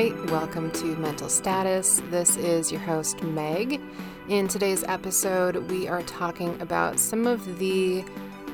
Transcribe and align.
Hey, 0.00 0.12
welcome 0.28 0.70
to 0.70 0.96
Mental 0.96 1.28
Status. 1.28 2.00
This 2.08 2.38
is 2.38 2.72
your 2.72 2.80
host, 2.80 3.22
Meg. 3.22 3.82
In 4.30 4.48
today's 4.48 4.82
episode, 4.84 5.56
we 5.70 5.88
are 5.88 6.02
talking 6.04 6.58
about 6.62 6.98
some 6.98 7.26
of 7.26 7.58
the 7.58 8.02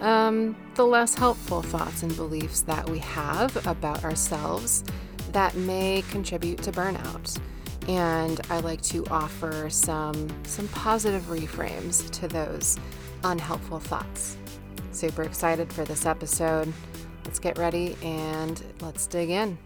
um, 0.00 0.56
the 0.74 0.84
less 0.84 1.14
helpful 1.14 1.62
thoughts 1.62 2.02
and 2.02 2.16
beliefs 2.16 2.62
that 2.62 2.90
we 2.90 2.98
have 2.98 3.64
about 3.64 4.02
ourselves 4.02 4.82
that 5.30 5.54
may 5.54 6.02
contribute 6.10 6.64
to 6.64 6.72
burnout. 6.72 7.38
And 7.86 8.40
I 8.50 8.58
like 8.58 8.82
to 8.82 9.06
offer 9.06 9.70
some 9.70 10.28
some 10.42 10.66
positive 10.70 11.22
reframes 11.26 12.10
to 12.10 12.26
those 12.26 12.76
unhelpful 13.22 13.78
thoughts. 13.78 14.36
Super 14.90 15.22
excited 15.22 15.72
for 15.72 15.84
this 15.84 16.06
episode. 16.06 16.72
Let's 17.24 17.38
get 17.38 17.56
ready 17.56 17.96
and 18.02 18.60
let's 18.80 19.06
dig 19.06 19.30
in. 19.30 19.58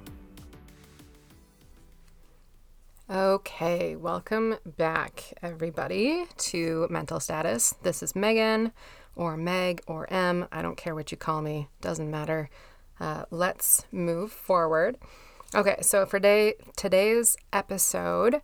Okay, 3.11 3.97
welcome 3.97 4.55
back, 4.65 5.35
everybody, 5.43 6.27
to 6.37 6.87
Mental 6.91 7.19
Status. 7.19 7.75
This 7.83 8.05
is 8.05 8.15
Megan, 8.15 8.71
or 9.17 9.37
Meg, 9.37 9.83
or 9.89 10.07
M. 10.13 10.47
I 10.53 10.63
don't 10.63 10.77
care 10.77 10.95
what 10.95 11.11
you 11.11 11.17
call 11.17 11.43
me, 11.43 11.67
doesn't 11.81 12.09
matter. 12.09 12.49
Uh, 13.01 13.25
let's 13.33 13.85
move 13.91 14.31
forward. 14.31 14.97
Okay, 15.57 15.79
so 15.81 16.07
for 16.07 16.21
day, 16.21 16.55
today's 16.77 17.37
episode, 17.53 18.43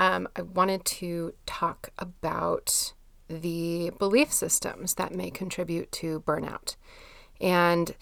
um, 0.00 0.28
I 0.34 0.40
wanted 0.40 0.86
to 0.86 1.34
talk 1.44 1.90
about 1.98 2.94
the 3.28 3.90
belief 3.98 4.32
systems 4.32 4.94
that 4.94 5.14
may 5.14 5.30
contribute 5.30 5.92
to 5.92 6.20
burnout. 6.20 6.76
And 7.38 7.94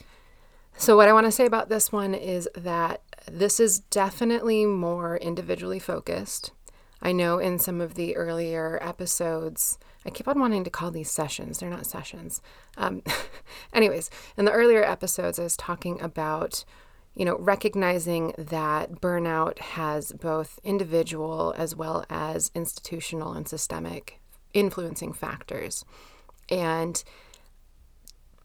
so, 0.77 0.96
what 0.96 1.08
I 1.08 1.12
want 1.12 1.27
to 1.27 1.33
say 1.33 1.46
about 1.46 1.69
this 1.69 1.92
one 1.92 2.14
is 2.14 2.48
that 2.56 3.02
this 3.30 3.61
is 3.61 3.80
definitely 3.80 4.67
more 4.67 5.17
individually 5.17 5.78
focused. 5.78 6.53
I 7.03 7.12
know 7.12 7.39
in 7.39 7.58
some 7.58 7.80
of 7.80 7.94
the 7.94 8.17
earlier 8.17 8.78
episodes, 8.83 9.78
I 10.06 10.11
keep 10.11 10.28
on 10.28 10.41
wanting 10.41 10.64
to 10.64 10.70
call 10.70 10.91
these 10.91 11.11
sessions. 11.11 11.58
They're 11.58 11.70
not 11.70 11.86
sessions. 11.86 12.41
Um, 12.77 13.02
anyways, 13.72 14.11
in 14.36 14.45
the 14.45 14.52
earlier 14.52 14.83
episodes, 14.83 15.39
I 15.39 15.42
was 15.42 15.56
talking 15.56 16.00
about, 16.00 16.64
you 17.14 17.25
know, 17.25 17.36
recognizing 17.39 18.33
that 18.39 19.00
burnout 19.00 19.58
has 19.58 20.12
both 20.12 20.58
individual 20.64 21.55
as 21.56 21.75
well 21.75 22.05
as 22.08 22.50
institutional 22.55 23.33
and 23.33 23.48
systemic 23.48 24.20
influencing 24.52 25.12
factors. 25.12 25.84
And 26.48 27.02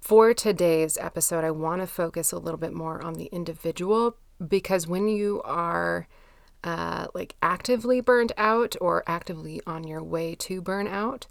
for 0.01 0.33
today's 0.33 0.97
episode, 0.97 1.43
I 1.43 1.51
want 1.51 1.81
to 1.81 1.87
focus 1.87 2.31
a 2.31 2.39
little 2.39 2.57
bit 2.57 2.73
more 2.73 3.01
on 3.01 3.13
the 3.13 3.29
individual 3.31 4.17
because 4.45 4.87
when 4.87 5.07
you 5.07 5.41
are 5.43 6.07
uh, 6.63 7.07
like 7.13 7.35
actively 7.41 8.01
burned 8.01 8.33
out 8.37 8.75
or 8.81 9.03
actively 9.07 9.61
on 9.65 9.85
your 9.85 10.03
way 10.03 10.35
to 10.35 10.61
burnout, 10.61 11.25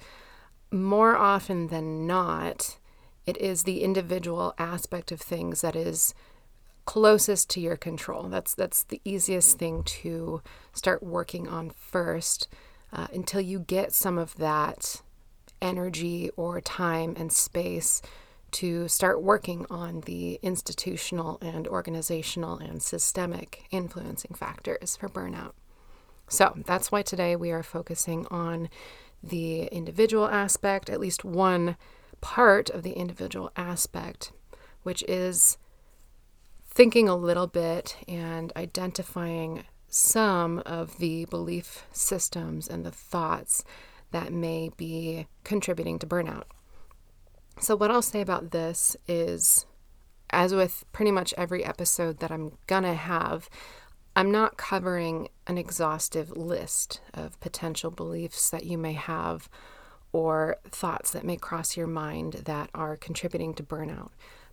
more 0.71 1.17
often 1.17 1.69
than 1.69 2.07
not, 2.07 2.79
it 3.27 3.37
is 3.39 3.63
the 3.63 3.83
individual 3.83 4.55
aspect 4.59 5.13
of 5.13 5.21
things 5.21 5.61
that 5.61 5.77
is 5.77 6.15
closest 6.85 7.51
to 7.51 7.61
your 7.61 7.77
control. 7.77 8.25
That's 8.25 8.55
that's 8.55 8.85
the 8.85 9.01
easiest 9.05 9.59
thing 9.59 9.83
to 9.85 10.41
start 10.73 11.03
working 11.03 11.47
on 11.47 11.71
first 11.71 12.49
uh, 12.93 13.09
until 13.13 13.43
you 13.43 13.59
get 13.59 13.93
some 13.93 14.17
of 14.17 14.37
that 14.37 15.03
energy 15.61 16.31
or 16.37 16.61
time 16.61 17.15
and 17.19 17.33
space 17.33 18.01
to 18.53 18.89
start 18.89 19.23
working 19.23 19.67
on 19.71 20.01
the 20.03 20.39
institutional 20.43 21.39
and 21.41 21.67
organizational 21.69 22.59
and 22.59 22.83
systemic 22.83 23.65
influencing 23.71 24.35
factors 24.35 24.97
for 24.97 25.09
burnout. 25.09 25.53
So 26.29 26.55
that's 26.67 26.93
why 26.93 27.03
today 27.03 27.37
we 27.37 27.51
are 27.51 27.63
focusing 27.63 28.27
on 28.31 28.69
the 29.23 29.65
individual 29.65 30.29
aspect, 30.29 30.91
at 30.91 31.01
least 31.01 31.25
one 31.25 31.77
part 32.21 32.71
of 32.71 32.83
the 32.83 32.93
individual 32.93 33.51
aspect, 33.57 34.33
which 34.83 35.03
is 35.09 35.59
thinking 36.67 37.09
a 37.09 37.17
little 37.17 37.47
bit 37.47 37.97
and 38.07 38.53
identifying 38.57 39.65
some 39.89 40.63
of 40.67 40.99
the 40.99 41.25
belief 41.27 41.87
systems 41.93 42.69
and 42.69 42.85
the 42.85 42.91
thoughts 42.91 43.65
that 44.11 44.33
may 44.33 44.71
be 44.77 45.27
contributing 45.45 45.99
to 45.99 46.07
burnout. 46.07 46.45
So, 47.61 47.77
what 47.77 47.91
I'll 47.91 48.03
say 48.03 48.21
about 48.21 48.53
this 48.53 48.97
is, 49.09 49.67
as 50.31 50.55
with 50.55 50.85
pretty 50.93 51.11
much 51.11 51.35
every 51.37 51.65
episode 51.65 52.21
that 52.21 52.31
I'm 52.31 52.53
gonna 52.67 52.95
have, 52.95 53.51
I'm 54.15 54.31
not 54.31 54.57
covering 54.57 55.29
an 55.47 55.59
exhaustive 55.59 56.37
list 56.37 57.01
of 57.13 57.39
potential 57.41 57.91
beliefs 57.91 58.49
that 58.51 58.65
you 58.65 58.79
may 58.79 58.93
have 58.93 59.49
or 60.13 60.57
thoughts 60.71 61.11
that 61.11 61.25
may 61.25 61.37
cross 61.37 61.77
your 61.77 61.87
mind 61.87 62.43
that 62.45 62.71
are 62.75 62.97
contributing 62.97 63.55
to 63.55 63.63
burnout, 63.63 64.11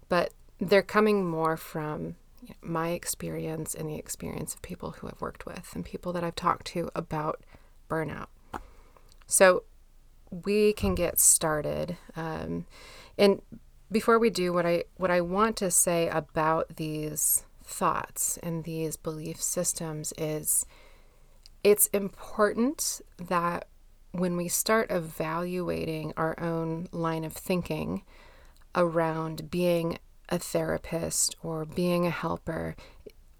but 0.09 0.33
they're 0.59 0.81
coming 0.81 1.25
more 1.25 1.57
from 1.57 2.15
my 2.61 2.89
experience 2.89 3.73
and 3.73 3.89
the 3.89 3.95
experience 3.95 4.53
of 4.53 4.61
people 4.61 4.91
who 4.91 5.07
I've 5.07 5.21
worked 5.21 5.45
with 5.45 5.71
and 5.73 5.85
people 5.85 6.11
that 6.13 6.23
I've 6.23 6.35
talked 6.35 6.67
to 6.67 6.89
about 6.95 7.44
burnout. 7.89 8.27
So, 9.27 9.63
we 10.31 10.74
can 10.74 10.96
get 10.96 11.19
started. 11.19 11.97
Um, 12.16 12.66
and 13.18 13.41
before 13.91 14.19
we 14.19 14.30
do, 14.30 14.52
what 14.52 14.66
I 14.66 14.86
what 14.97 15.12
I 15.12 15.22
want 15.22 15.58
to 15.58 15.72
say 15.72 16.09
about 16.09 16.78
these 16.78 17.46
thoughts 17.63 18.38
and 18.44 18.63
these 18.63 18.96
belief 18.96 19.41
systems 19.41 20.13
is 20.18 20.66
it's 21.63 21.88
important 21.88 23.02
that 23.18 23.68
when 24.12 24.38
we 24.38 24.47
start 24.47 24.91
evaluating 24.91 26.13
our 26.16 26.40
own 26.40 26.88
line 26.92 27.24
of 27.24 27.34
thinking 27.34 28.03
around 28.75 29.50
being 29.50 29.97
a 30.30 30.40
therapist 30.40 31.36
or 31.42 31.66
being 31.66 32.06
a 32.06 32.12
helper, 32.12 32.75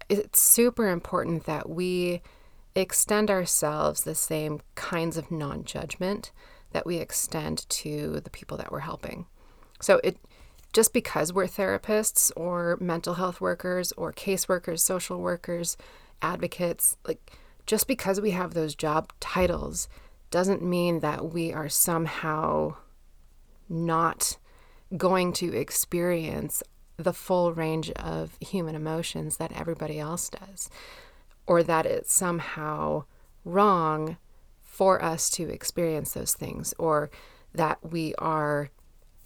it's 0.08 0.40
super 0.40 0.88
important 0.88 1.44
that 1.44 1.68
we 1.68 2.20
extend 2.74 3.30
ourselves 3.30 4.04
the 4.04 4.14
same 4.14 4.60
kinds 4.74 5.16
of 5.16 5.30
non 5.30 5.64
judgment 5.64 6.30
that 6.76 6.84
we 6.84 6.98
extend 6.98 7.66
to 7.70 8.20
the 8.20 8.28
people 8.28 8.58
that 8.58 8.70
we're 8.70 8.80
helping. 8.80 9.24
So 9.80 9.98
it 10.04 10.18
just 10.74 10.92
because 10.92 11.32
we're 11.32 11.46
therapists 11.46 12.30
or 12.36 12.76
mental 12.82 13.14
health 13.14 13.40
workers 13.40 13.92
or 13.92 14.12
caseworkers, 14.12 14.80
social 14.80 15.22
workers, 15.22 15.78
advocates, 16.20 16.98
like 17.08 17.32
just 17.64 17.88
because 17.88 18.20
we 18.20 18.32
have 18.32 18.52
those 18.52 18.74
job 18.74 19.10
titles 19.20 19.88
doesn't 20.30 20.62
mean 20.62 21.00
that 21.00 21.32
we 21.32 21.50
are 21.50 21.70
somehow 21.70 22.76
not 23.70 24.36
going 24.98 25.32
to 25.32 25.56
experience 25.56 26.62
the 26.98 27.14
full 27.14 27.54
range 27.54 27.90
of 27.92 28.36
human 28.38 28.74
emotions 28.74 29.38
that 29.38 29.52
everybody 29.52 29.98
else 29.98 30.28
does, 30.28 30.68
or 31.46 31.62
that 31.62 31.86
it's 31.86 32.12
somehow 32.12 33.04
wrong 33.46 34.18
for 34.76 35.02
us 35.02 35.30
to 35.30 35.48
experience 35.48 36.12
those 36.12 36.34
things, 36.34 36.74
or 36.78 37.10
that 37.54 37.78
we 37.90 38.14
are 38.16 38.68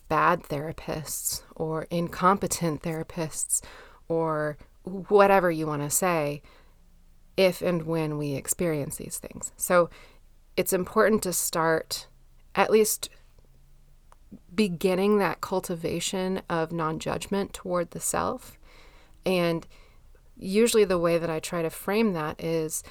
bad 0.08 0.44
therapists 0.44 1.42
or 1.56 1.86
incompetent 1.90 2.82
therapists 2.82 3.60
or 4.08 4.56
whatever 4.84 5.50
you 5.50 5.66
want 5.66 5.82
to 5.82 5.90
say 5.90 6.42
if 7.36 7.62
and 7.62 7.82
when 7.82 8.16
we 8.16 8.34
experience 8.34 8.96
these 8.96 9.18
things. 9.18 9.52
So 9.56 9.90
it's 10.56 10.72
important 10.72 11.22
to 11.24 11.32
start 11.32 12.06
at 12.54 12.70
least 12.70 13.08
beginning 14.54 15.18
that 15.18 15.40
cultivation 15.40 16.42
of 16.48 16.70
non 16.70 16.98
judgment 16.98 17.52
toward 17.52 17.90
the 17.90 18.00
self. 18.00 18.58
And 19.26 19.66
usually, 20.36 20.84
the 20.84 20.98
way 20.98 21.18
that 21.18 21.30
I 21.30 21.40
try 21.40 21.62
to 21.62 21.70
frame 21.70 22.12
that 22.12 22.42
is 22.42 22.82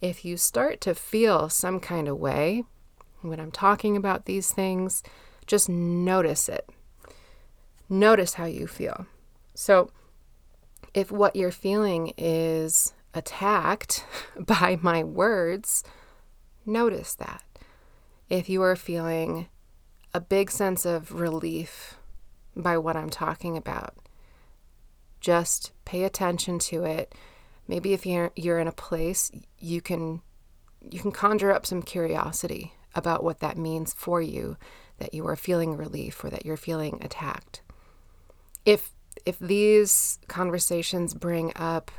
if 0.00 0.24
you 0.24 0.36
start 0.36 0.80
to 0.82 0.94
feel 0.94 1.48
some 1.48 1.80
kind 1.80 2.08
of 2.08 2.18
way 2.18 2.64
when 3.22 3.40
I'm 3.40 3.50
talking 3.50 3.96
about 3.96 4.26
these 4.26 4.52
things, 4.52 5.02
just 5.46 5.68
notice 5.68 6.48
it. 6.48 6.68
Notice 7.88 8.34
how 8.34 8.46
you 8.46 8.66
feel. 8.66 9.06
So, 9.54 9.90
if 10.94 11.10
what 11.10 11.36
you're 11.36 11.50
feeling 11.50 12.12
is 12.16 12.94
attacked 13.14 14.04
by 14.38 14.78
my 14.82 15.04
words, 15.04 15.84
notice 16.64 17.14
that. 17.14 17.42
If 18.28 18.48
you 18.48 18.62
are 18.62 18.76
feeling 18.76 19.48
a 20.12 20.20
big 20.20 20.50
sense 20.50 20.84
of 20.84 21.12
relief 21.12 21.98
by 22.56 22.78
what 22.78 22.96
I'm 22.96 23.10
talking 23.10 23.56
about, 23.56 23.94
just 25.20 25.72
pay 25.84 26.04
attention 26.04 26.58
to 26.58 26.84
it. 26.84 27.14
Maybe 27.68 27.92
if 27.92 28.06
you're 28.06 28.32
you're 28.36 28.58
in 28.58 28.68
a 28.68 28.72
place 28.72 29.30
you 29.58 29.80
can 29.80 30.22
you 30.80 31.00
can 31.00 31.12
conjure 31.12 31.52
up 31.52 31.66
some 31.66 31.82
curiosity 31.82 32.74
about 32.94 33.24
what 33.24 33.40
that 33.40 33.58
means 33.58 33.92
for 33.92 34.22
you 34.22 34.56
that 34.98 35.12
you 35.12 35.26
are 35.26 35.36
feeling 35.36 35.76
relief 35.76 36.24
or 36.24 36.30
that 36.30 36.46
you're 36.46 36.56
feeling 36.56 36.98
attacked. 37.02 37.60
If 38.64 38.92
if 39.24 39.38
these 39.38 40.18
conversations 40.28 41.14
bring 41.14 41.52
up 41.56 41.90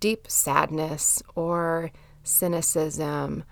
deep 0.00 0.28
sadness 0.28 1.22
or 1.34 1.92
cynicism 2.24 3.44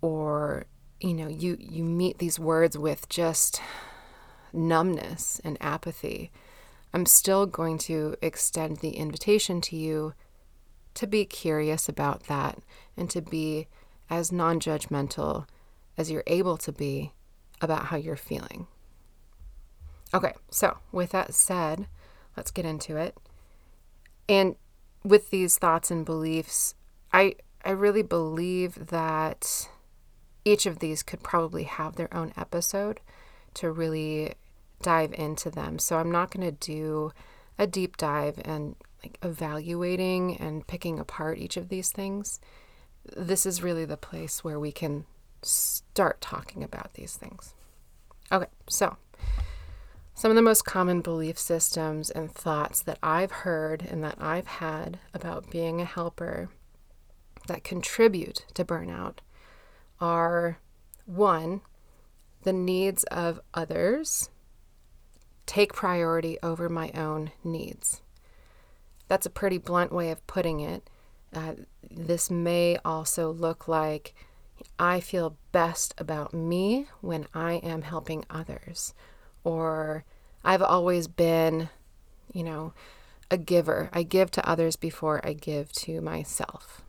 or 0.00 0.66
you 1.00 1.14
know 1.14 1.28
you 1.28 1.56
you 1.58 1.82
meet 1.82 2.18
these 2.18 2.38
words 2.38 2.76
with 2.76 3.08
just 3.08 3.60
numbness 4.52 5.40
and 5.44 5.56
apathy 5.60 6.30
i'm 6.92 7.06
still 7.06 7.46
going 7.46 7.78
to 7.78 8.16
extend 8.22 8.78
the 8.78 8.90
invitation 8.90 9.60
to 9.60 9.76
you 9.76 10.14
to 10.98 11.06
be 11.06 11.24
curious 11.24 11.88
about 11.88 12.24
that 12.24 12.58
and 12.96 13.08
to 13.10 13.20
be 13.20 13.66
as 14.10 14.32
non-judgmental 14.32 15.46
as 15.96 16.10
you're 16.10 16.24
able 16.26 16.56
to 16.56 16.72
be 16.72 17.12
about 17.60 17.86
how 17.86 17.96
you're 17.96 18.16
feeling 18.16 18.66
okay 20.12 20.32
so 20.50 20.78
with 20.92 21.10
that 21.10 21.34
said 21.34 21.86
let's 22.36 22.50
get 22.50 22.64
into 22.64 22.96
it 22.96 23.16
and 24.28 24.56
with 25.04 25.30
these 25.30 25.58
thoughts 25.58 25.90
and 25.90 26.04
beliefs 26.04 26.74
i 27.12 27.34
i 27.64 27.70
really 27.70 28.02
believe 28.02 28.88
that 28.88 29.68
each 30.44 30.66
of 30.66 30.78
these 30.78 31.02
could 31.02 31.22
probably 31.22 31.64
have 31.64 31.96
their 31.96 32.12
own 32.14 32.32
episode 32.36 33.00
to 33.54 33.70
really 33.70 34.34
dive 34.82 35.12
into 35.14 35.50
them. 35.50 35.78
So 35.78 35.98
I'm 35.98 36.10
not 36.10 36.30
going 36.30 36.46
to 36.46 36.52
do 36.52 37.12
a 37.58 37.66
deep 37.66 37.96
dive 37.96 38.40
and 38.44 38.76
like 39.02 39.18
evaluating 39.22 40.36
and 40.36 40.66
picking 40.66 40.98
apart 40.98 41.38
each 41.38 41.56
of 41.56 41.68
these 41.68 41.90
things. 41.90 42.40
This 43.16 43.46
is 43.46 43.62
really 43.62 43.84
the 43.84 43.96
place 43.96 44.42
where 44.42 44.58
we 44.58 44.72
can 44.72 45.06
start 45.42 46.20
talking 46.20 46.62
about 46.64 46.94
these 46.94 47.16
things. 47.16 47.54
Okay, 48.30 48.48
so 48.68 48.96
some 50.14 50.30
of 50.30 50.34
the 50.34 50.42
most 50.42 50.64
common 50.64 51.00
belief 51.00 51.38
systems 51.38 52.10
and 52.10 52.32
thoughts 52.32 52.82
that 52.82 52.98
I've 53.02 53.30
heard 53.30 53.82
and 53.82 54.02
that 54.02 54.16
I've 54.20 54.48
had 54.48 54.98
about 55.14 55.50
being 55.50 55.80
a 55.80 55.84
helper 55.84 56.48
that 57.46 57.64
contribute 57.64 58.44
to 58.54 58.64
burnout 58.64 59.18
are 60.00 60.58
one, 61.06 61.60
the 62.42 62.52
needs 62.52 63.04
of 63.04 63.40
others 63.54 64.28
take 65.46 65.72
priority 65.72 66.36
over 66.42 66.68
my 66.68 66.90
own 66.94 67.30
needs. 67.42 68.02
That's 69.08 69.26
a 69.26 69.30
pretty 69.30 69.58
blunt 69.58 69.92
way 69.92 70.10
of 70.10 70.26
putting 70.26 70.60
it. 70.60 70.88
Uh, 71.34 71.54
this 71.90 72.30
may 72.30 72.78
also 72.84 73.30
look 73.30 73.68
like 73.68 74.14
I 74.78 75.00
feel 75.00 75.36
best 75.52 75.94
about 75.98 76.32
me 76.32 76.86
when 77.00 77.26
I 77.34 77.54
am 77.54 77.82
helping 77.82 78.24
others, 78.30 78.94
or 79.44 80.04
I've 80.44 80.62
always 80.62 81.08
been, 81.08 81.68
you 82.32 82.42
know, 82.42 82.72
a 83.30 83.36
giver. 83.36 83.90
I 83.92 84.02
give 84.02 84.30
to 84.32 84.48
others 84.48 84.76
before 84.76 85.24
I 85.24 85.32
give 85.32 85.72
to 85.72 86.00
myself. 86.00 86.82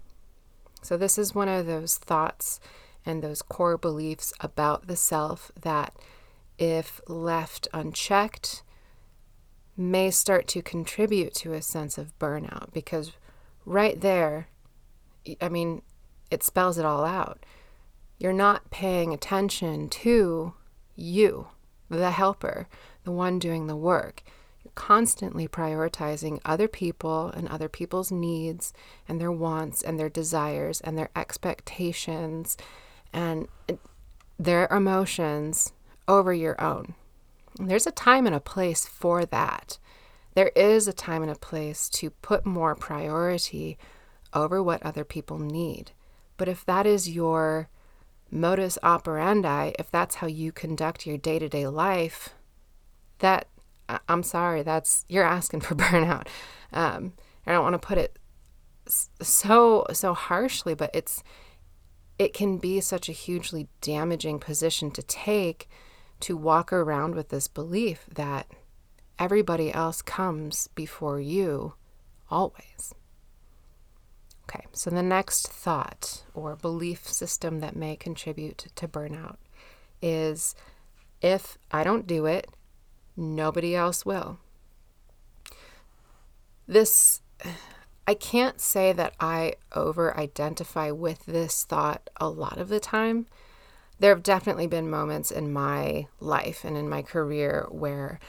So, 0.81 0.97
this 0.97 1.17
is 1.17 1.35
one 1.35 1.49
of 1.49 1.65
those 1.65 1.97
thoughts 1.97 2.59
and 3.05 3.21
those 3.21 3.41
core 3.41 3.77
beliefs 3.77 4.33
about 4.39 4.87
the 4.87 4.95
self 4.95 5.51
that, 5.59 5.93
if 6.57 7.01
left 7.07 7.67
unchecked, 7.73 8.63
may 9.79 10.11
start 10.11 10.45
to 10.45 10.61
contribute 10.61 11.33
to 11.33 11.53
a 11.53 11.61
sense 11.61 11.97
of 11.97 12.17
burnout 12.19 12.71
because 12.73 13.13
right 13.65 13.99
there, 14.01 14.49
I 15.41 15.47
mean, 15.47 15.81
it 16.29 16.43
spells 16.43 16.77
it 16.77 16.85
all 16.85 17.05
out. 17.05 17.45
You're 18.17 18.33
not 18.33 18.69
paying 18.71 19.13
attention 19.13 19.87
to 19.89 20.53
you, 20.97 21.47
the 21.89 22.11
helper, 22.11 22.67
the 23.05 23.11
one 23.11 23.39
doing 23.39 23.67
the 23.67 23.75
work. 23.77 24.23
You're 24.63 24.73
constantly 24.75 25.47
prioritizing 25.47 26.41
other 26.43 26.67
people 26.67 27.29
and 27.29 27.47
other 27.47 27.69
people's 27.69 28.11
needs 28.11 28.73
and 29.07 29.21
their 29.21 29.31
wants 29.31 29.81
and 29.81 29.97
their 29.97 30.09
desires 30.09 30.81
and 30.81 30.97
their 30.97 31.09
expectations 31.15 32.57
and 33.13 33.47
uh, 33.69 33.75
their 34.37 34.67
emotions 34.67 35.71
over 36.07 36.33
your 36.33 36.59
own. 36.61 36.95
There's 37.67 37.87
a 37.87 37.91
time 37.91 38.25
and 38.25 38.35
a 38.35 38.39
place 38.39 38.85
for 38.85 39.25
that. 39.25 39.77
There 40.35 40.51
is 40.55 40.87
a 40.87 40.93
time 40.93 41.21
and 41.21 41.31
a 41.31 41.35
place 41.35 41.89
to 41.89 42.09
put 42.09 42.45
more 42.45 42.75
priority 42.75 43.77
over 44.33 44.63
what 44.63 44.83
other 44.83 45.03
people 45.03 45.39
need. 45.39 45.91
But 46.37 46.47
if 46.47 46.65
that 46.65 46.85
is 46.85 47.09
your 47.09 47.67
modus 48.31 48.77
operandi, 48.83 49.73
if 49.77 49.91
that's 49.91 50.15
how 50.15 50.27
you 50.27 50.51
conduct 50.51 51.05
your 51.05 51.17
day 51.17 51.39
to 51.39 51.49
day 51.49 51.67
life, 51.67 52.29
that 53.19 53.47
I'm 54.07 54.23
sorry, 54.23 54.63
that's 54.63 55.05
you're 55.09 55.23
asking 55.23 55.61
for 55.61 55.75
burnout. 55.75 56.27
Um, 56.71 57.13
I 57.45 57.51
don't 57.51 57.63
want 57.63 57.73
to 57.73 57.87
put 57.87 57.97
it 57.97 58.17
so 58.87 59.85
so 59.91 60.13
harshly, 60.13 60.75
but 60.75 60.91
it's 60.93 61.23
it 62.17 62.33
can 62.33 62.57
be 62.57 62.79
such 62.81 63.09
a 63.09 63.13
hugely 63.13 63.67
damaging 63.81 64.39
position 64.39 64.91
to 64.91 65.01
take 65.03 65.69
to 66.21 66.37
walk 66.37 66.73
around 66.73 67.15
with 67.15 67.29
this 67.29 67.47
belief 67.47 68.05
that 68.13 68.47
everybody 69.17 69.73
else 69.73 70.01
comes 70.01 70.67
before 70.75 71.19
you 71.19 71.73
always. 72.29 72.93
Okay, 74.49 74.65
so 74.71 74.89
the 74.89 75.03
next 75.03 75.47
thought 75.47 76.23
or 76.33 76.55
belief 76.55 77.07
system 77.07 77.59
that 77.59 77.75
may 77.75 77.95
contribute 77.95 78.65
to 78.75 78.87
burnout 78.87 79.37
is 80.01 80.55
if 81.21 81.57
I 81.71 81.83
don't 81.83 82.07
do 82.07 82.25
it, 82.25 82.47
nobody 83.15 83.75
else 83.75 84.05
will. 84.05 84.39
This 86.67 87.21
I 88.07 88.15
can't 88.15 88.59
say 88.59 88.91
that 88.91 89.13
I 89.19 89.53
over 89.75 90.17
identify 90.17 90.89
with 90.89 91.27
this 91.27 91.63
thought 91.63 92.09
a 92.17 92.27
lot 92.27 92.57
of 92.57 92.69
the 92.69 92.79
time. 92.79 93.27
There 93.99 94.13
have 94.13 94.23
definitely 94.23 94.67
been 94.67 94.89
moments 94.89 95.29
in 95.29 95.51
my 95.51 96.07
life 96.19 96.63
and 96.63 96.77
in 96.77 96.87
my 96.87 97.01
career 97.01 97.67
where 97.69 98.19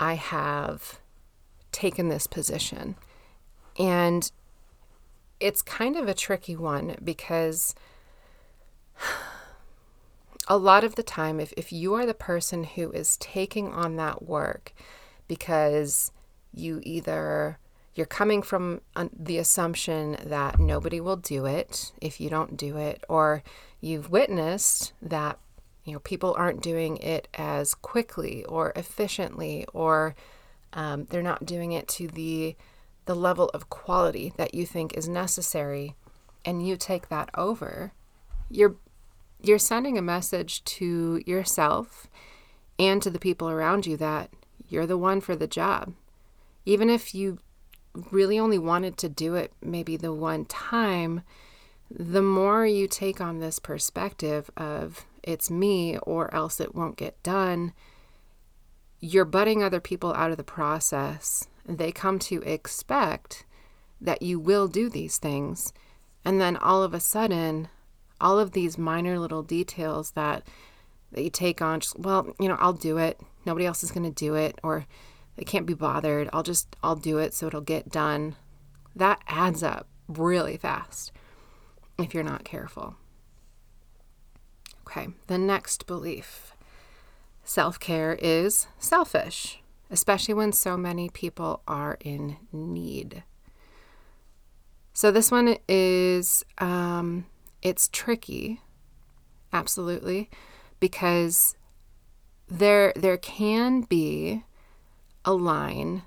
I 0.00 0.14
have 0.14 1.00
taken 1.70 2.08
this 2.08 2.26
position. 2.26 2.96
And 3.78 4.30
it's 5.38 5.62
kind 5.62 5.96
of 5.96 6.08
a 6.08 6.14
tricky 6.14 6.56
one 6.56 6.96
because 7.04 7.74
a 10.48 10.56
lot 10.56 10.82
of 10.82 10.94
the 10.94 11.02
time, 11.02 11.40
if, 11.40 11.52
if 11.56 11.72
you 11.72 11.94
are 11.94 12.06
the 12.06 12.14
person 12.14 12.64
who 12.64 12.90
is 12.92 13.16
taking 13.18 13.72
on 13.72 13.96
that 13.96 14.22
work 14.22 14.72
because 15.28 16.10
you 16.54 16.80
either 16.84 17.58
you're 17.94 18.06
coming 18.06 18.42
from 18.42 18.80
the 19.12 19.38
assumption 19.38 20.16
that 20.24 20.60
nobody 20.60 21.00
will 21.00 21.16
do 21.16 21.46
it 21.46 21.92
if 22.00 22.20
you 22.20 22.30
don't 22.30 22.56
do 22.56 22.76
it, 22.76 23.02
or 23.08 23.42
you've 23.80 24.10
witnessed 24.10 24.92
that 25.00 25.38
you 25.84 25.92
know 25.92 26.00
people 26.00 26.34
aren't 26.36 26.62
doing 26.62 26.96
it 26.98 27.28
as 27.34 27.74
quickly 27.74 28.44
or 28.44 28.72
efficiently, 28.76 29.66
or 29.72 30.14
um, 30.72 31.06
they're 31.10 31.22
not 31.22 31.46
doing 31.46 31.72
it 31.72 31.88
to 31.88 32.08
the 32.08 32.56
the 33.06 33.14
level 33.14 33.48
of 33.54 33.70
quality 33.70 34.32
that 34.36 34.54
you 34.54 34.66
think 34.66 34.96
is 34.96 35.08
necessary, 35.08 35.94
and 36.44 36.66
you 36.66 36.76
take 36.76 37.08
that 37.08 37.30
over. 37.34 37.92
You're 38.50 38.76
you're 39.40 39.58
sending 39.58 39.96
a 39.96 40.02
message 40.02 40.64
to 40.64 41.22
yourself 41.24 42.08
and 42.78 43.00
to 43.02 43.10
the 43.10 43.18
people 43.18 43.48
around 43.48 43.86
you 43.86 43.96
that 43.96 44.30
you're 44.68 44.86
the 44.86 44.98
one 44.98 45.20
for 45.20 45.36
the 45.36 45.46
job. 45.46 45.94
Even 46.66 46.90
if 46.90 47.14
you 47.14 47.38
really 48.10 48.38
only 48.38 48.58
wanted 48.58 48.96
to 48.98 49.08
do 49.08 49.34
it 49.34 49.52
maybe 49.62 49.96
the 49.96 50.12
one 50.12 50.44
time, 50.44 51.22
the 51.90 52.22
more 52.22 52.66
you 52.66 52.86
take 52.86 53.20
on 53.20 53.38
this 53.38 53.58
perspective 53.58 54.50
of 54.56 55.06
it's 55.22 55.50
me 55.50 55.98
or 55.98 56.32
else 56.34 56.60
it 56.60 56.74
won't 56.74 56.96
get 56.96 57.22
done, 57.22 57.72
you're 59.00 59.24
butting 59.24 59.62
other 59.62 59.80
people 59.80 60.12
out 60.14 60.30
of 60.30 60.36
the 60.36 60.44
process. 60.44 61.46
They 61.66 61.92
come 61.92 62.18
to 62.20 62.42
expect 62.42 63.44
that 64.00 64.22
you 64.22 64.38
will 64.38 64.68
do 64.68 64.88
these 64.88 65.18
things. 65.18 65.72
And 66.24 66.40
then 66.40 66.56
all 66.56 66.82
of 66.82 66.94
a 66.94 67.00
sudden, 67.00 67.68
all 68.20 68.38
of 68.38 68.52
these 68.52 68.76
minor 68.76 69.18
little 69.18 69.42
details 69.42 70.12
that, 70.12 70.46
that 71.12 71.22
you 71.22 71.30
take 71.30 71.62
on, 71.62 71.80
just, 71.80 71.98
well, 71.98 72.34
you 72.38 72.48
know, 72.48 72.56
I'll 72.58 72.72
do 72.72 72.98
it. 72.98 73.20
Nobody 73.46 73.66
else 73.66 73.82
is 73.82 73.92
going 73.92 74.04
to 74.04 74.10
do 74.10 74.34
it. 74.34 74.58
Or 74.62 74.86
they 75.36 75.44
can't 75.44 75.66
be 75.66 75.74
bothered. 75.74 76.28
I'll 76.32 76.42
just, 76.42 76.76
I'll 76.82 76.96
do 76.96 77.18
it 77.18 77.32
so 77.34 77.46
it'll 77.46 77.60
get 77.60 77.90
done. 77.90 78.36
That 78.94 79.20
adds 79.26 79.62
up 79.62 79.88
really 80.08 80.56
fast 80.56 81.12
if 81.98 82.14
you're 82.14 82.24
not 82.24 82.44
careful. 82.44 82.96
Okay, 84.86 85.08
the 85.26 85.38
next 85.38 85.86
belief 85.86 86.54
self 87.44 87.80
care 87.80 88.16
is 88.20 88.66
selfish, 88.78 89.60
especially 89.90 90.34
when 90.34 90.52
so 90.52 90.76
many 90.76 91.08
people 91.08 91.62
are 91.66 91.98
in 92.00 92.36
need. 92.52 93.22
So 94.92 95.10
this 95.10 95.30
one 95.30 95.56
is, 95.68 96.44
um, 96.58 97.26
it's 97.62 97.88
tricky, 97.88 98.60
absolutely, 99.52 100.28
because 100.80 101.54
there 102.48 102.92
there 102.96 103.18
can 103.18 103.82
be 103.82 104.44
a 105.24 105.34
line 105.34 106.02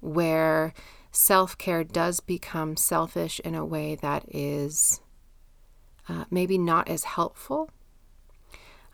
where 0.00 0.74
self 1.10 1.56
care 1.56 1.82
does 1.82 2.20
become 2.20 2.76
selfish 2.76 3.40
in 3.40 3.54
a 3.54 3.64
way 3.64 3.94
that 3.96 4.24
is 4.28 5.00
uh, 6.08 6.24
maybe 6.30 6.58
not 6.58 6.88
as 6.88 7.04
helpful. 7.04 7.70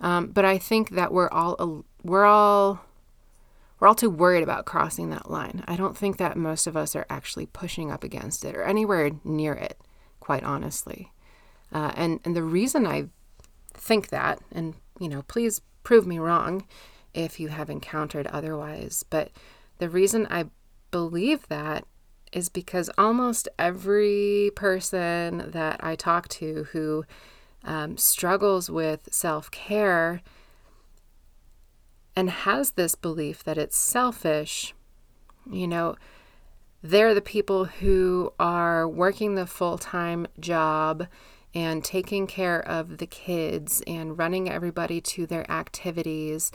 Um, 0.00 0.28
but 0.28 0.44
I 0.44 0.58
think 0.58 0.90
that 0.90 1.12
we're 1.12 1.28
all 1.28 1.84
we're 2.02 2.24
all 2.24 2.80
we're 3.78 3.88
all 3.88 3.94
too 3.94 4.10
worried 4.10 4.42
about 4.42 4.66
crossing 4.66 5.10
that 5.10 5.30
line. 5.30 5.64
I 5.66 5.76
don't 5.76 5.96
think 5.96 6.16
that 6.16 6.36
most 6.36 6.66
of 6.66 6.76
us 6.76 6.96
are 6.96 7.06
actually 7.08 7.46
pushing 7.46 7.90
up 7.90 8.04
against 8.04 8.44
it 8.44 8.56
or 8.56 8.62
anywhere 8.62 9.10
near 9.24 9.52
it, 9.52 9.80
quite 10.20 10.42
honestly. 10.42 11.12
Uh, 11.72 11.92
and 11.96 12.20
and 12.24 12.36
the 12.36 12.42
reason 12.42 12.86
I 12.86 13.08
think 13.72 14.08
that, 14.08 14.40
and 14.52 14.74
you 14.98 15.08
know, 15.08 15.22
please 15.22 15.60
prove 15.82 16.06
me 16.06 16.18
wrong 16.18 16.66
if 17.12 17.38
you 17.38 17.48
have 17.48 17.70
encountered 17.70 18.26
otherwise, 18.28 19.04
but 19.08 19.30
the 19.78 19.88
reason 19.88 20.26
I 20.30 20.46
believe 20.90 21.46
that 21.48 21.84
is 22.34 22.48
because 22.48 22.90
almost 22.98 23.48
every 23.58 24.50
person 24.54 25.50
that 25.52 25.82
I 25.82 25.94
talk 25.94 26.28
to 26.28 26.66
who 26.72 27.04
um, 27.62 27.96
struggles 27.96 28.68
with 28.68 29.08
self 29.12 29.50
care 29.50 30.20
and 32.16 32.28
has 32.28 32.72
this 32.72 32.94
belief 32.94 33.42
that 33.44 33.56
it's 33.56 33.76
selfish, 33.76 34.74
you 35.50 35.66
know, 35.66 35.96
they're 36.82 37.14
the 37.14 37.22
people 37.22 37.64
who 37.64 38.32
are 38.38 38.86
working 38.86 39.34
the 39.34 39.46
full 39.46 39.78
time 39.78 40.26
job 40.38 41.06
and 41.54 41.84
taking 41.84 42.26
care 42.26 42.60
of 42.60 42.98
the 42.98 43.06
kids 43.06 43.82
and 43.86 44.18
running 44.18 44.50
everybody 44.50 45.00
to 45.00 45.24
their 45.26 45.50
activities. 45.50 46.50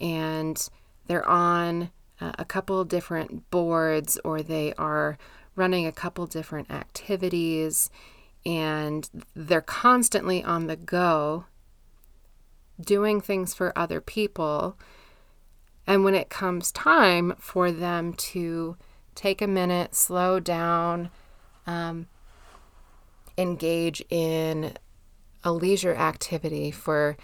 And 0.00 0.68
they're 1.06 1.28
on 1.28 1.90
uh, 2.20 2.32
a 2.38 2.44
couple 2.44 2.84
different 2.84 3.50
boards 3.50 4.18
or 4.24 4.42
they 4.42 4.72
are 4.74 5.18
running 5.56 5.86
a 5.86 5.92
couple 5.92 6.26
different 6.26 6.70
activities 6.70 7.90
and 8.46 9.10
they're 9.34 9.60
constantly 9.60 10.42
on 10.42 10.66
the 10.66 10.76
go 10.76 11.44
doing 12.80 13.20
things 13.20 13.52
for 13.54 13.76
other 13.76 14.00
people. 14.00 14.78
And 15.86 16.04
when 16.04 16.14
it 16.14 16.30
comes 16.30 16.72
time 16.72 17.34
for 17.38 17.70
them 17.70 18.14
to 18.14 18.76
take 19.14 19.42
a 19.42 19.46
minute, 19.46 19.94
slow 19.94 20.40
down, 20.40 21.10
um, 21.66 22.06
engage 23.36 24.02
in 24.08 24.74
a 25.44 25.52
leisure 25.52 25.94
activity 25.94 26.70
for, 26.70 27.16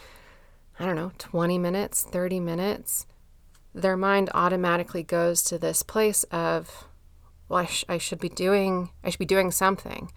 I 0.79 0.87
don't 0.87 0.97
know, 0.97 1.13
20 1.19 1.59
minutes, 1.59 2.03
30 2.03 2.41
minutes, 2.41 3.07
their 3.77 3.97
mind 3.97 4.31
automatically 4.33 5.03
goes 5.03 5.43
to 5.43 5.59
this 5.59 5.83
place 5.83 6.25
of, 6.25 6.89
well, 7.49 7.61
I, 7.61 7.67
sh- 7.67 7.85
I 7.89 7.99
should 7.99 8.19
be 8.19 8.31
doing, 8.31 8.91
I 9.05 9.11
should 9.11 9.19
be 9.19 9.27
doing 9.27 9.51
something. 9.51 10.11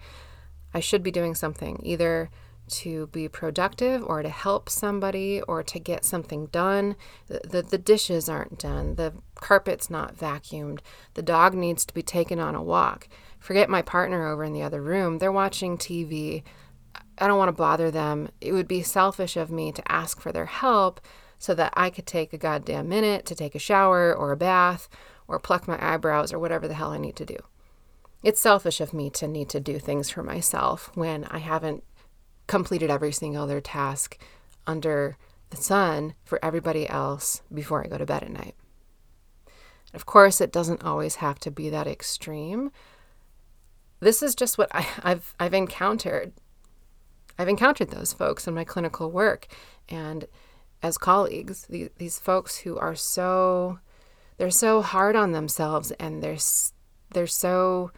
I 0.72 0.80
should 0.80 1.02
be 1.02 1.10
doing 1.10 1.34
something 1.34 1.78
either 1.82 2.30
to 2.68 3.08
be 3.08 3.28
productive 3.28 4.02
or 4.04 4.22
to 4.22 4.28
help 4.28 4.70
somebody 4.70 5.42
or 5.42 5.62
to 5.62 5.78
get 5.78 6.04
something 6.04 6.46
done. 6.46 6.96
The, 7.26 7.40
the, 7.44 7.62
the, 7.62 7.78
dishes 7.78 8.28
aren't 8.28 8.58
done. 8.58 8.94
The 8.94 9.12
carpet's 9.34 9.90
not 9.90 10.16
vacuumed. 10.16 10.78
The 11.14 11.22
dog 11.22 11.54
needs 11.54 11.84
to 11.84 11.92
be 11.92 12.02
taken 12.02 12.38
on 12.38 12.54
a 12.54 12.62
walk. 12.62 13.08
Forget 13.40 13.68
my 13.68 13.82
partner 13.82 14.26
over 14.28 14.44
in 14.44 14.52
the 14.52 14.62
other 14.62 14.80
room. 14.80 15.18
They're 15.18 15.32
watching 15.32 15.76
TV. 15.76 16.44
I 17.18 17.26
don't 17.26 17.38
want 17.38 17.48
to 17.48 17.52
bother 17.52 17.90
them. 17.90 18.30
It 18.40 18.52
would 18.52 18.68
be 18.68 18.82
selfish 18.82 19.36
of 19.36 19.50
me 19.50 19.72
to 19.72 19.92
ask 19.92 20.20
for 20.20 20.32
their 20.32 20.46
help 20.46 21.00
so 21.40 21.54
that 21.54 21.72
I 21.74 21.88
could 21.88 22.06
take 22.06 22.32
a 22.32 22.38
goddamn 22.38 22.88
minute 22.88 23.24
to 23.26 23.34
take 23.34 23.54
a 23.54 23.58
shower 23.58 24.14
or 24.14 24.30
a 24.30 24.36
bath 24.36 24.88
or 25.26 25.40
pluck 25.40 25.66
my 25.66 25.78
eyebrows 25.82 26.32
or 26.32 26.38
whatever 26.38 26.68
the 26.68 26.74
hell 26.74 26.90
I 26.90 26.98
need 26.98 27.16
to 27.16 27.24
do. 27.24 27.38
It's 28.22 28.40
selfish 28.40 28.80
of 28.80 28.92
me 28.92 29.08
to 29.10 29.26
need 29.26 29.48
to 29.48 29.58
do 29.58 29.78
things 29.78 30.10
for 30.10 30.22
myself 30.22 30.90
when 30.94 31.24
I 31.24 31.38
haven't 31.38 31.82
completed 32.46 32.90
every 32.90 33.10
single 33.10 33.44
other 33.44 33.62
task 33.62 34.18
under 34.66 35.16
the 35.48 35.56
sun 35.56 36.14
for 36.24 36.38
everybody 36.44 36.86
else 36.86 37.40
before 37.52 37.82
I 37.82 37.88
go 37.88 37.96
to 37.96 38.04
bed 38.04 38.22
at 38.22 38.30
night. 38.30 38.54
Of 39.94 40.04
course, 40.04 40.42
it 40.42 40.52
doesn't 40.52 40.84
always 40.84 41.16
have 41.16 41.38
to 41.40 41.50
be 41.50 41.70
that 41.70 41.86
extreme. 41.86 42.70
This 44.00 44.22
is 44.22 44.34
just 44.34 44.58
what 44.58 44.68
I, 44.72 44.82
have 44.82 45.34
I've 45.40 45.54
encountered. 45.54 46.32
I've 47.38 47.48
encountered 47.48 47.90
those 47.90 48.12
folks 48.12 48.46
in 48.46 48.54
my 48.54 48.64
clinical 48.64 49.10
work 49.10 49.46
and 49.88 50.26
as 50.82 50.98
colleagues. 50.98 51.66
These, 51.68 51.90
these 51.98 52.18
folks 52.18 52.58
who 52.58 52.78
are 52.78 52.94
so 52.94 53.78
they're 54.36 54.50
so 54.50 54.80
hard 54.80 55.16
on 55.16 55.32
themselves 55.32 55.90
and 55.92 56.22
they're 56.22 56.38
they're 57.12 57.26
so 57.26 57.90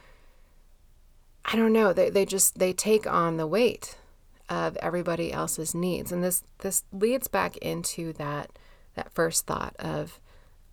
I 1.45 1.57
don't 1.57 1.73
know, 1.73 1.93
they, 1.93 2.11
they 2.11 2.25
just 2.25 2.59
they 2.59 2.73
take 2.73 3.07
on 3.07 3.37
the 3.37 3.47
weight 3.47 3.97
of 4.49 4.77
everybody 4.79 5.33
else's 5.33 5.75
needs. 5.75 6.13
And 6.13 6.23
this 6.23 6.43
this 6.59 6.85
leads 6.93 7.29
back 7.29 7.57
into 7.59 8.13
that 8.15 8.59
that 8.95 9.13
first 9.13 9.47
thought 9.47 9.75
of 9.79 10.21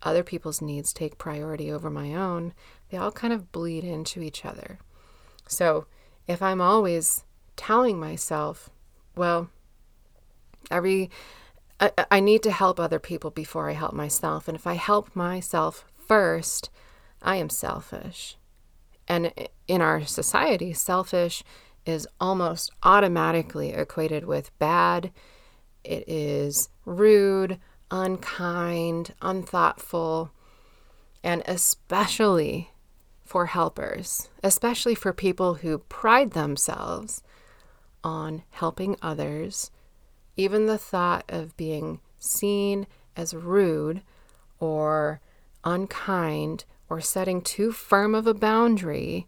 other 0.02 0.22
people's 0.22 0.62
needs 0.62 0.92
take 0.92 1.18
priority 1.18 1.70
over 1.70 1.90
my 1.90 2.14
own. 2.14 2.54
They 2.90 2.96
all 2.96 3.12
kind 3.12 3.32
of 3.32 3.52
bleed 3.52 3.84
into 3.84 4.22
each 4.22 4.44
other. 4.44 4.78
So 5.46 5.86
if 6.26 6.42
I'm 6.42 6.60
always 6.60 7.24
telling 7.56 7.98
myself, 7.98 8.70
well, 9.16 9.50
every 10.70 11.10
I, 11.80 11.92
I 12.10 12.20
need 12.20 12.42
to 12.44 12.50
help 12.52 12.78
other 12.78 12.98
people 12.98 13.30
before 13.30 13.70
I 13.70 13.72
help 13.72 13.94
myself. 13.94 14.46
And 14.46 14.56
if 14.56 14.66
I 14.66 14.74
help 14.74 15.16
myself 15.16 15.84
first, 15.96 16.70
I 17.22 17.36
am 17.36 17.48
selfish. 17.48 18.36
And 19.08 19.32
in 19.66 19.80
our 19.80 20.04
society, 20.04 20.72
selfish 20.72 21.42
is 21.86 22.06
almost 22.20 22.70
automatically 22.82 23.70
equated 23.70 24.24
with 24.24 24.56
bad. 24.58 25.10
It 25.82 26.04
is 26.06 26.68
rude, 26.84 27.58
unkind, 27.90 29.14
unthoughtful, 29.22 30.30
and 31.24 31.42
especially 31.46 32.70
for 33.24 33.46
helpers, 33.46 34.28
especially 34.42 34.94
for 34.94 35.12
people 35.12 35.54
who 35.54 35.78
pride 35.78 36.32
themselves 36.32 37.22
on 38.02 38.42
helping 38.50 38.96
others. 39.02 39.70
Even 40.40 40.64
the 40.64 40.78
thought 40.78 41.26
of 41.28 41.54
being 41.58 42.00
seen 42.18 42.86
as 43.14 43.34
rude 43.34 44.00
or 44.58 45.20
unkind 45.64 46.64
or 46.88 46.98
setting 46.98 47.42
too 47.42 47.72
firm 47.72 48.14
of 48.14 48.26
a 48.26 48.32
boundary 48.32 49.26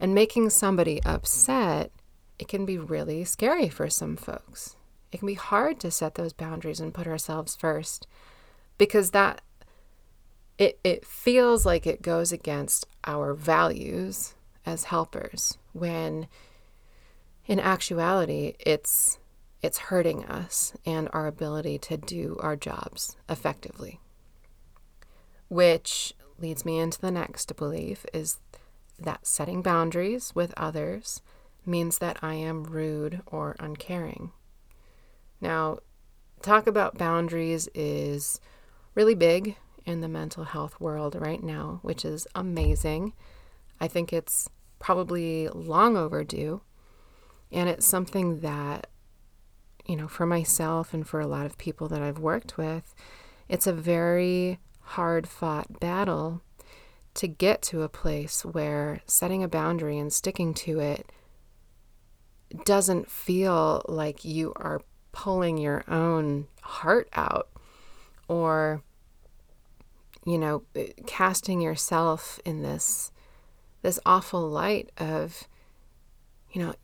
and 0.00 0.16
making 0.16 0.50
somebody 0.50 1.00
upset, 1.04 1.92
it 2.36 2.48
can 2.48 2.66
be 2.66 2.76
really 2.76 3.22
scary 3.22 3.68
for 3.68 3.88
some 3.88 4.16
folks. 4.16 4.74
It 5.12 5.18
can 5.18 5.28
be 5.28 5.34
hard 5.34 5.78
to 5.78 5.90
set 5.92 6.16
those 6.16 6.32
boundaries 6.32 6.80
and 6.80 6.92
put 6.92 7.06
ourselves 7.06 7.54
first 7.54 8.08
because 8.76 9.12
that 9.12 9.40
it, 10.58 10.80
it 10.82 11.06
feels 11.06 11.64
like 11.64 11.86
it 11.86 12.02
goes 12.02 12.32
against 12.32 12.88
our 13.04 13.34
values 13.34 14.34
as 14.66 14.82
helpers 14.82 15.58
when 15.72 16.26
in 17.46 17.60
actuality 17.60 18.54
it's 18.58 19.20
it's 19.62 19.78
hurting 19.78 20.24
us 20.26 20.74
and 20.86 21.08
our 21.12 21.26
ability 21.26 21.78
to 21.78 21.96
do 21.96 22.36
our 22.40 22.56
jobs 22.56 23.16
effectively 23.28 24.00
which 25.48 26.14
leads 26.38 26.64
me 26.64 26.78
into 26.78 27.00
the 27.00 27.10
next 27.10 27.54
belief 27.56 28.04
is 28.12 28.38
that 28.98 29.26
setting 29.26 29.62
boundaries 29.62 30.34
with 30.34 30.52
others 30.56 31.22
means 31.64 31.98
that 31.98 32.18
I 32.22 32.34
am 32.34 32.64
rude 32.64 33.20
or 33.26 33.56
uncaring. 33.58 34.32
Now, 35.40 35.78
talk 36.42 36.66
about 36.66 36.98
boundaries 36.98 37.68
is 37.74 38.40
really 38.94 39.14
big 39.14 39.56
in 39.84 40.00
the 40.00 40.08
mental 40.08 40.44
health 40.44 40.80
world 40.80 41.14
right 41.14 41.42
now, 41.42 41.80
which 41.82 42.04
is 42.04 42.26
amazing. 42.34 43.12
I 43.80 43.88
think 43.88 44.12
it's 44.12 44.48
probably 44.78 45.48
long 45.48 45.96
overdue. 45.96 46.60
And 47.50 47.68
it's 47.68 47.86
something 47.86 48.40
that, 48.40 48.88
you 49.88 49.96
know, 49.96 50.06
for 50.06 50.26
myself 50.26 50.92
and 50.92 51.08
for 51.08 51.18
a 51.18 51.26
lot 51.26 51.46
of 51.46 51.58
people 51.58 51.88
that 51.88 52.02
I've 52.02 52.18
worked 52.18 52.58
with, 52.58 52.94
it's 53.48 53.66
a 53.66 53.72
very 53.72 54.58
hard 54.80 55.26
fought 55.26 55.80
battle 55.80 56.42
to 57.14 57.26
get 57.26 57.62
to 57.62 57.82
a 57.82 57.88
place 57.88 58.44
where 58.44 59.00
setting 59.06 59.42
a 59.42 59.48
boundary 59.48 59.98
and 59.98 60.12
sticking 60.12 60.54
to 60.54 60.78
it 60.78 61.10
doesn't 62.64 63.10
feel 63.10 63.82
like 63.88 64.24
you 64.24 64.52
are 64.56 64.82
pulling 65.12 65.58
your 65.58 65.84
own 65.88 66.46
heart 66.62 67.08
out 67.14 67.48
or 68.28 68.82
you 70.24 70.38
know 70.38 70.62
casting 71.06 71.60
yourself 71.60 72.38
in 72.44 72.62
this 72.62 73.10
this 73.82 73.98
awful 74.06 74.48
light 74.48 74.90
of 74.98 75.48
you 76.52 76.62
know 76.62 76.74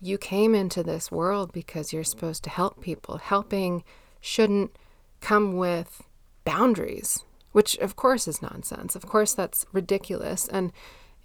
you 0.00 0.18
came 0.18 0.54
into 0.54 0.82
this 0.82 1.10
world 1.10 1.52
because 1.52 1.92
you're 1.92 2.04
supposed 2.04 2.44
to 2.44 2.50
help 2.50 2.80
people 2.80 3.18
helping 3.18 3.82
shouldn't 4.20 4.76
come 5.20 5.56
with 5.56 6.02
boundaries 6.44 7.24
which 7.58 7.76
of 7.78 7.96
course 7.96 8.28
is 8.28 8.40
nonsense. 8.40 8.94
Of 8.94 9.06
course, 9.06 9.34
that's 9.34 9.66
ridiculous. 9.72 10.46
And 10.48 10.72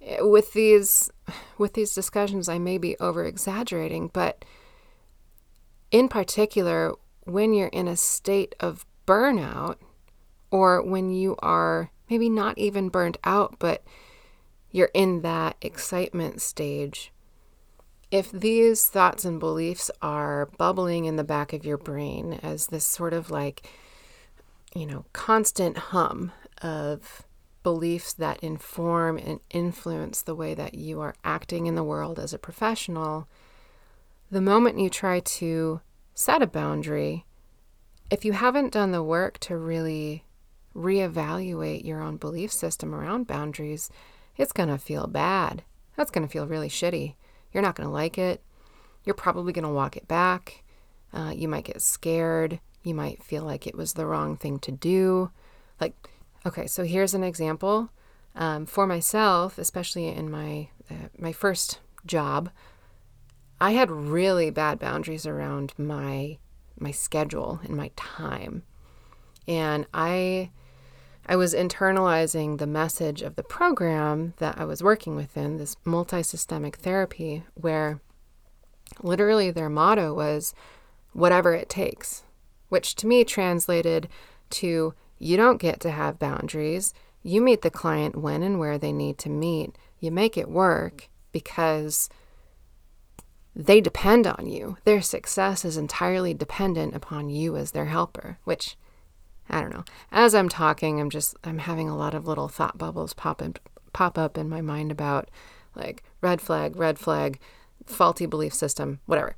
eh, 0.00 0.20
with 0.20 0.52
these 0.52 1.10
with 1.58 1.74
these 1.74 1.94
discussions 1.94 2.48
I 2.48 2.58
may 2.58 2.76
be 2.76 2.96
over 2.98 3.24
exaggerating, 3.24 4.10
but 4.12 4.44
in 5.90 6.08
particular 6.08 6.92
when 7.22 7.54
you're 7.54 7.68
in 7.68 7.86
a 7.86 7.96
state 7.96 8.54
of 8.58 8.84
burnout 9.06 9.76
or 10.50 10.82
when 10.82 11.10
you 11.10 11.36
are 11.38 11.90
maybe 12.10 12.28
not 12.28 12.58
even 12.58 12.88
burned 12.88 13.18
out 13.22 13.56
but 13.60 13.84
you're 14.72 14.90
in 14.92 15.22
that 15.22 15.56
excitement 15.62 16.42
stage. 16.42 17.12
If 18.14 18.30
these 18.30 18.86
thoughts 18.86 19.24
and 19.24 19.40
beliefs 19.40 19.90
are 20.00 20.46
bubbling 20.56 21.04
in 21.04 21.16
the 21.16 21.24
back 21.24 21.52
of 21.52 21.64
your 21.64 21.76
brain 21.76 22.34
as 22.44 22.68
this 22.68 22.86
sort 22.86 23.12
of 23.12 23.28
like, 23.28 23.68
you 24.72 24.86
know, 24.86 25.04
constant 25.12 25.76
hum 25.76 26.30
of 26.62 27.26
beliefs 27.64 28.12
that 28.12 28.38
inform 28.38 29.18
and 29.18 29.40
influence 29.50 30.22
the 30.22 30.36
way 30.36 30.54
that 30.54 30.74
you 30.74 31.00
are 31.00 31.16
acting 31.24 31.66
in 31.66 31.74
the 31.74 31.82
world 31.82 32.20
as 32.20 32.32
a 32.32 32.38
professional, 32.38 33.26
the 34.30 34.40
moment 34.40 34.78
you 34.78 34.88
try 34.88 35.18
to 35.18 35.80
set 36.14 36.40
a 36.40 36.46
boundary, 36.46 37.26
if 38.12 38.24
you 38.24 38.32
haven't 38.32 38.72
done 38.72 38.92
the 38.92 39.02
work 39.02 39.38
to 39.38 39.56
really 39.56 40.22
reevaluate 40.72 41.84
your 41.84 42.00
own 42.00 42.16
belief 42.16 42.52
system 42.52 42.94
around 42.94 43.26
boundaries, 43.26 43.90
it's 44.36 44.52
going 44.52 44.68
to 44.68 44.78
feel 44.78 45.08
bad. 45.08 45.64
That's 45.96 46.12
going 46.12 46.24
to 46.24 46.32
feel 46.32 46.46
really 46.46 46.68
shitty. 46.68 47.16
You're 47.54 47.62
not 47.62 47.76
going 47.76 47.88
to 47.88 47.92
like 47.92 48.18
it. 48.18 48.42
You're 49.04 49.14
probably 49.14 49.52
going 49.52 49.64
to 49.64 49.70
walk 49.70 49.96
it 49.96 50.08
back. 50.08 50.64
Uh, 51.12 51.32
you 51.34 51.48
might 51.48 51.64
get 51.64 51.80
scared. 51.80 52.58
You 52.82 52.94
might 52.94 53.22
feel 53.22 53.44
like 53.44 53.66
it 53.66 53.76
was 53.76 53.92
the 53.92 54.06
wrong 54.06 54.36
thing 54.36 54.58
to 54.58 54.72
do. 54.72 55.30
Like, 55.80 55.94
okay, 56.44 56.66
so 56.66 56.84
here's 56.84 57.14
an 57.14 57.22
example. 57.22 57.90
Um, 58.34 58.66
for 58.66 58.86
myself, 58.86 59.58
especially 59.58 60.08
in 60.08 60.28
my 60.28 60.68
uh, 60.90 61.08
my 61.16 61.32
first 61.32 61.78
job, 62.04 62.50
I 63.60 63.70
had 63.70 63.90
really 63.90 64.50
bad 64.50 64.80
boundaries 64.80 65.24
around 65.24 65.72
my 65.78 66.38
my 66.76 66.90
schedule 66.90 67.60
and 67.62 67.76
my 67.76 67.92
time, 67.94 68.64
and 69.46 69.86
I 69.94 70.50
I 71.26 71.36
was 71.36 71.54
internalizing 71.54 72.58
the 72.58 72.66
message 72.66 73.22
of 73.22 73.36
the 73.36 73.42
program 73.42 74.34
that 74.38 74.58
I 74.58 74.64
was 74.64 74.82
working 74.82 75.16
within, 75.16 75.56
this 75.56 75.76
multi 75.84 76.22
systemic 76.22 76.76
therapy, 76.76 77.44
where 77.54 78.00
literally 79.02 79.50
their 79.50 79.70
motto 79.70 80.12
was 80.12 80.54
whatever 81.12 81.54
it 81.54 81.68
takes, 81.68 82.24
which 82.68 82.94
to 82.96 83.06
me 83.06 83.24
translated 83.24 84.08
to 84.50 84.94
you 85.18 85.36
don't 85.36 85.60
get 85.60 85.80
to 85.80 85.90
have 85.90 86.18
boundaries. 86.18 86.92
You 87.22 87.40
meet 87.40 87.62
the 87.62 87.70
client 87.70 88.16
when 88.16 88.42
and 88.42 88.58
where 88.58 88.76
they 88.76 88.92
need 88.92 89.16
to 89.18 89.30
meet. 89.30 89.76
You 90.00 90.10
make 90.10 90.36
it 90.36 90.50
work 90.50 91.08
because 91.32 92.10
they 93.56 93.80
depend 93.80 94.26
on 94.26 94.46
you. 94.46 94.76
Their 94.84 95.00
success 95.00 95.64
is 95.64 95.78
entirely 95.78 96.34
dependent 96.34 96.94
upon 96.94 97.30
you 97.30 97.56
as 97.56 97.70
their 97.70 97.86
helper, 97.86 98.38
which 98.44 98.76
I 99.48 99.60
don't 99.60 99.72
know. 99.72 99.84
As 100.10 100.34
I'm 100.34 100.48
talking, 100.48 101.00
I'm 101.00 101.10
just 101.10 101.36
I'm 101.44 101.58
having 101.58 101.88
a 101.88 101.96
lot 101.96 102.14
of 102.14 102.26
little 102.26 102.48
thought 102.48 102.78
bubbles 102.78 103.12
pop 103.12 103.42
in, 103.42 103.54
pop 103.92 104.18
up 104.18 104.38
in 104.38 104.48
my 104.48 104.60
mind 104.60 104.90
about 104.90 105.30
like 105.74 106.02
red 106.20 106.40
flag, 106.40 106.76
red 106.76 106.98
flag, 106.98 107.38
faulty 107.86 108.26
belief 108.26 108.54
system, 108.54 109.00
whatever. 109.06 109.36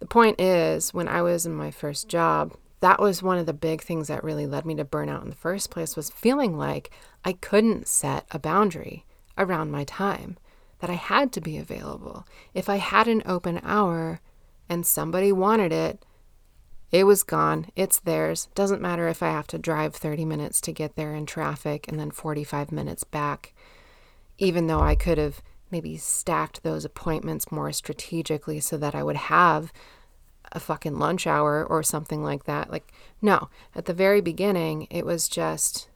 The 0.00 0.06
point 0.06 0.40
is, 0.40 0.92
when 0.92 1.06
I 1.06 1.22
was 1.22 1.46
in 1.46 1.54
my 1.54 1.70
first 1.70 2.08
job, 2.08 2.54
that 2.80 3.00
was 3.00 3.22
one 3.22 3.38
of 3.38 3.46
the 3.46 3.52
big 3.52 3.82
things 3.82 4.08
that 4.08 4.24
really 4.24 4.46
led 4.46 4.66
me 4.66 4.74
to 4.74 4.84
burnout 4.84 5.22
in 5.22 5.30
the 5.30 5.36
first 5.36 5.70
place 5.70 5.94
was 5.94 6.10
feeling 6.10 6.58
like 6.58 6.90
I 7.24 7.34
couldn't 7.34 7.86
set 7.86 8.26
a 8.32 8.40
boundary 8.40 9.04
around 9.38 9.70
my 9.70 9.84
time, 9.84 10.36
that 10.80 10.90
I 10.90 10.94
had 10.94 11.32
to 11.32 11.40
be 11.40 11.56
available. 11.56 12.26
If 12.54 12.68
I 12.68 12.76
had 12.76 13.06
an 13.06 13.22
open 13.24 13.60
hour 13.62 14.20
and 14.68 14.84
somebody 14.84 15.30
wanted 15.30 15.72
it, 15.72 16.04
it 16.92 17.04
was 17.04 17.22
gone. 17.22 17.66
It's 17.74 17.98
theirs. 17.98 18.48
Doesn't 18.54 18.82
matter 18.82 19.08
if 19.08 19.22
I 19.22 19.30
have 19.30 19.46
to 19.48 19.58
drive 19.58 19.94
30 19.94 20.26
minutes 20.26 20.60
to 20.60 20.72
get 20.72 20.94
there 20.94 21.14
in 21.14 21.24
traffic 21.24 21.88
and 21.88 21.98
then 21.98 22.10
45 22.10 22.70
minutes 22.70 23.02
back, 23.02 23.54
even 24.36 24.66
though 24.66 24.80
I 24.80 24.94
could 24.94 25.16
have 25.16 25.42
maybe 25.70 25.96
stacked 25.96 26.62
those 26.62 26.84
appointments 26.84 27.50
more 27.50 27.72
strategically 27.72 28.60
so 28.60 28.76
that 28.76 28.94
I 28.94 29.02
would 29.02 29.16
have 29.16 29.72
a 30.52 30.60
fucking 30.60 30.98
lunch 30.98 31.26
hour 31.26 31.64
or 31.64 31.82
something 31.82 32.22
like 32.22 32.44
that. 32.44 32.70
Like, 32.70 32.92
no, 33.22 33.48
at 33.74 33.86
the 33.86 33.94
very 33.94 34.20
beginning, 34.20 34.86
it 34.90 35.06
was 35.06 35.28
just 35.28 35.88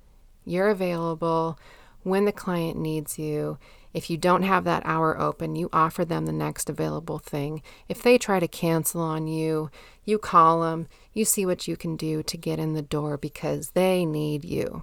you're 0.47 0.71
available 0.71 1.59
when 2.05 2.25
the 2.25 2.33
client 2.33 2.79
needs 2.79 3.19
you. 3.19 3.59
If 3.97 4.11
you 4.11 4.19
don't 4.19 4.43
have 4.43 4.65
that 4.65 4.83
hour 4.85 5.19
open, 5.19 5.57
you 5.57 5.71
offer 5.73 6.05
them 6.05 6.27
the 6.27 6.33
next 6.33 6.69
available 6.69 7.19
thing. 7.19 7.63
If 7.89 8.03
they 8.03 8.19
try 8.19 8.39
to 8.41 8.47
cancel 8.47 9.01
on 9.01 9.27
you, 9.27 9.71
you 10.05 10.19
call 10.19 10.61
them, 10.61 10.87
you 11.15 11.25
see 11.25 11.47
what 11.47 11.67
you 11.67 11.79
can 11.79 11.97
do 11.97 12.23
to 12.25 12.37
get 12.37 12.59
in 12.59 12.75
the 12.75 12.83
door 12.83 13.17
because 13.17 13.71
they 13.71 14.05
need 14.05 14.45
you. 14.45 14.83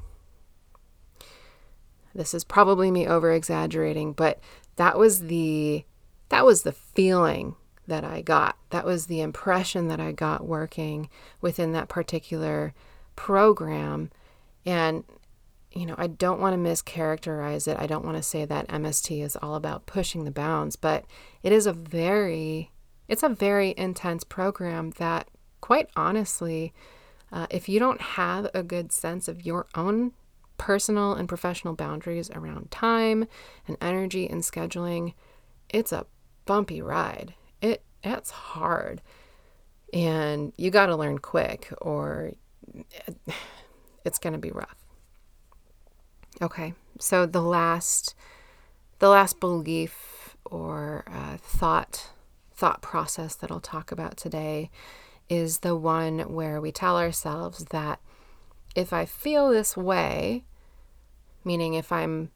This 2.15 2.33
is 2.33 2.43
probably 2.43 2.89
me 2.89 3.05
over 3.05 3.31
exaggerating, 3.31 4.13
but 4.13 4.39
that 4.77 4.97
was 4.97 5.27
the 5.27 5.85
that 6.29 6.43
was 6.43 6.63
the 6.63 6.71
feeling 6.71 7.55
that 7.85 8.03
I 8.03 8.21
got. 8.21 8.57
That 8.71 8.83
was 8.83 9.05
the 9.05 9.21
impression 9.21 9.89
that 9.89 9.99
I 9.99 10.11
got 10.11 10.47
working 10.47 11.07
within 11.39 11.71
that 11.73 11.87
particular 11.87 12.73
program. 13.15 14.09
And 14.65 15.03
you 15.73 15.85
know, 15.85 15.95
I 15.97 16.07
don't 16.07 16.39
want 16.39 16.53
to 16.53 16.69
mischaracterize 16.69 17.67
it. 17.67 17.77
I 17.79 17.87
don't 17.87 18.05
want 18.05 18.17
to 18.17 18.23
say 18.23 18.45
that 18.45 18.67
MST 18.67 19.23
is 19.23 19.35
all 19.41 19.55
about 19.55 19.85
pushing 19.85 20.23
the 20.23 20.31
bounds, 20.31 20.75
but 20.75 21.05
it 21.41 21.51
is 21.51 21.65
a 21.65 21.73
very 21.73 22.71
it's 23.07 23.23
a 23.23 23.29
very 23.29 23.73
intense 23.77 24.23
program 24.23 24.91
that 24.91 25.27
quite 25.61 25.89
honestly, 25.95 26.73
uh, 27.31 27.47
if 27.49 27.67
you 27.67 27.79
don't 27.79 28.01
have 28.01 28.49
a 28.53 28.63
good 28.63 28.91
sense 28.91 29.27
of 29.27 29.45
your 29.45 29.65
own 29.75 30.13
personal 30.57 31.13
and 31.13 31.27
professional 31.27 31.73
boundaries 31.73 32.29
around 32.31 32.71
time 32.71 33.25
and 33.67 33.77
energy 33.81 34.29
and 34.29 34.41
scheduling, 34.41 35.13
it's 35.69 35.91
a 35.91 36.05
bumpy 36.45 36.81
ride. 36.81 37.33
It 37.61 37.83
it's 38.03 38.31
hard. 38.31 39.01
And 39.91 40.53
you 40.57 40.71
got 40.71 40.87
to 40.87 40.95
learn 40.95 41.19
quick 41.19 41.73
or 41.81 42.33
it's 44.05 44.19
going 44.19 44.33
to 44.33 44.39
be 44.39 44.51
rough. 44.51 44.82
Okay, 46.43 46.73
so 46.99 47.25
the 47.25 47.41
last, 47.41 48.15
the 48.99 49.07
last 49.07 49.39
belief 49.39 50.35
or 50.43 51.05
uh, 51.07 51.37
thought 51.37 52.09
thought 52.53 52.81
process 52.81 53.33
that 53.35 53.49
I'll 53.49 53.61
talk 53.61 53.93
about 53.93 54.17
today 54.17 54.69
is 55.29 55.59
the 55.59 55.73
one 55.73 56.19
where 56.33 56.59
we 56.59 56.69
tell 56.69 56.97
ourselves 56.97 57.63
that 57.71 58.01
if 58.75 58.91
I 58.91 59.05
feel 59.05 59.49
this 59.49 59.77
way, 59.77 60.43
meaning 61.45 61.75
if 61.75 61.93
I'm 61.93 62.29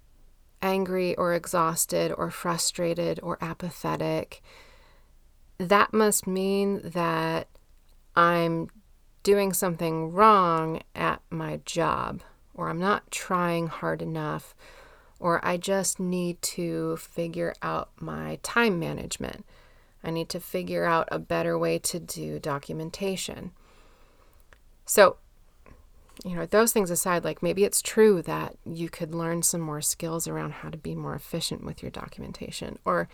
angry 0.61 1.13
or 1.17 1.33
exhausted 1.33 2.13
or 2.17 2.31
frustrated 2.31 3.19
or 3.21 3.37
apathetic, 3.41 4.41
that 5.57 5.93
must 5.93 6.25
mean 6.25 6.79
that 6.81 7.49
I'm 8.15 8.69
doing 9.23 9.51
something 9.51 10.13
wrong 10.13 10.81
at 10.95 11.21
my 11.29 11.59
job 11.65 12.21
or 12.57 12.69
I'm 12.69 12.79
not 12.79 13.09
trying 13.11 13.67
hard 13.67 14.01
enough, 14.01 14.55
or 15.19 15.39
I 15.45 15.57
just 15.57 15.99
need 15.99 16.41
to 16.41 16.97
figure 16.97 17.53
out 17.61 17.89
my 17.99 18.39
time 18.43 18.79
management. 18.79 19.45
I 20.03 20.11
need 20.11 20.29
to 20.29 20.39
figure 20.39 20.83
out 20.83 21.07
a 21.11 21.19
better 21.19 21.57
way 21.57 21.79
to 21.79 21.99
do 21.99 22.39
documentation. 22.39 23.51
So, 24.85 25.17
you 26.25 26.35
know, 26.35 26.45
those 26.45 26.73
things 26.73 26.89
aside, 26.89 27.23
like 27.23 27.43
maybe 27.43 27.63
it's 27.63 27.81
true 27.81 28.21
that 28.23 28.57
you 28.65 28.89
could 28.89 29.13
learn 29.13 29.43
some 29.43 29.61
more 29.61 29.81
skills 29.81 30.27
around 30.27 30.53
how 30.53 30.69
to 30.69 30.77
be 30.77 30.95
more 30.95 31.13
efficient 31.13 31.63
with 31.63 31.81
your 31.83 31.91
documentation. 31.91 32.79
Or 32.85 33.07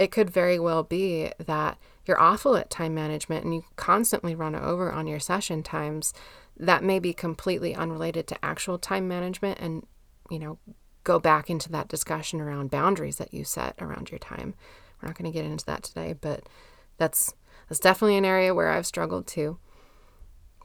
it 0.00 0.10
could 0.10 0.30
very 0.30 0.58
well 0.58 0.82
be 0.82 1.30
that 1.38 1.76
you're 2.06 2.18
awful 2.18 2.56
at 2.56 2.70
time 2.70 2.94
management 2.94 3.44
and 3.44 3.54
you 3.54 3.64
constantly 3.76 4.34
run 4.34 4.54
over 4.54 4.90
on 4.90 5.06
your 5.06 5.20
session 5.20 5.62
times 5.62 6.14
that 6.56 6.82
may 6.82 6.98
be 6.98 7.12
completely 7.12 7.74
unrelated 7.74 8.26
to 8.26 8.42
actual 8.42 8.78
time 8.78 9.06
management 9.06 9.58
and, 9.60 9.86
you 10.30 10.38
know, 10.38 10.58
go 11.04 11.18
back 11.18 11.50
into 11.50 11.70
that 11.70 11.88
discussion 11.88 12.40
around 12.40 12.70
boundaries 12.70 13.16
that 13.16 13.34
you 13.34 13.44
set 13.44 13.74
around 13.78 14.10
your 14.10 14.18
time. 14.18 14.54
We're 15.02 15.08
not 15.08 15.18
going 15.18 15.30
to 15.30 15.38
get 15.38 15.44
into 15.44 15.66
that 15.66 15.82
today, 15.82 16.14
but 16.18 16.48
that's 16.96 17.34
that's 17.68 17.78
definitely 17.78 18.16
an 18.16 18.24
area 18.24 18.54
where 18.54 18.70
I've 18.70 18.86
struggled 18.86 19.26
too. 19.26 19.58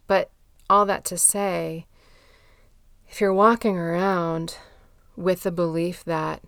But 0.08 0.32
all 0.70 0.86
that 0.86 1.04
to 1.06 1.18
say, 1.18 1.88
if 3.10 3.20
you're 3.20 3.34
walking 3.34 3.78
around 3.78 4.56
with 5.18 5.44
the 5.44 5.52
belief 5.52 6.06
that 6.06 6.42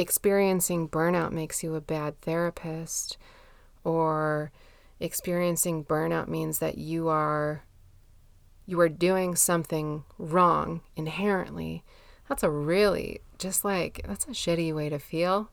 experiencing 0.00 0.88
burnout 0.88 1.30
makes 1.30 1.62
you 1.62 1.74
a 1.74 1.80
bad 1.80 2.18
therapist 2.22 3.18
or 3.84 4.50
experiencing 4.98 5.84
burnout 5.84 6.26
means 6.26 6.58
that 6.58 6.78
you 6.78 7.08
are 7.08 7.64
you 8.66 8.80
are 8.80 8.88
doing 8.88 9.34
something 9.34 10.04
wrong 10.16 10.80
inherently, 10.94 11.82
That's 12.28 12.44
a 12.44 12.50
really, 12.50 13.20
just 13.36 13.64
like, 13.64 14.00
that's 14.06 14.26
a 14.26 14.30
shitty 14.30 14.72
way 14.72 14.88
to 14.88 15.00
feel. 15.00 15.50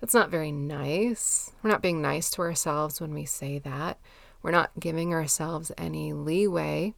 That's 0.00 0.14
not 0.14 0.30
very 0.30 0.50
nice. 0.50 1.52
We're 1.62 1.70
not 1.70 1.82
being 1.82 2.02
nice 2.02 2.30
to 2.30 2.42
ourselves 2.42 3.00
when 3.00 3.14
we 3.14 3.24
say 3.24 3.60
that. 3.60 4.00
We're 4.42 4.50
not 4.50 4.72
giving 4.80 5.14
ourselves 5.14 5.70
any 5.78 6.12
leeway 6.12 6.94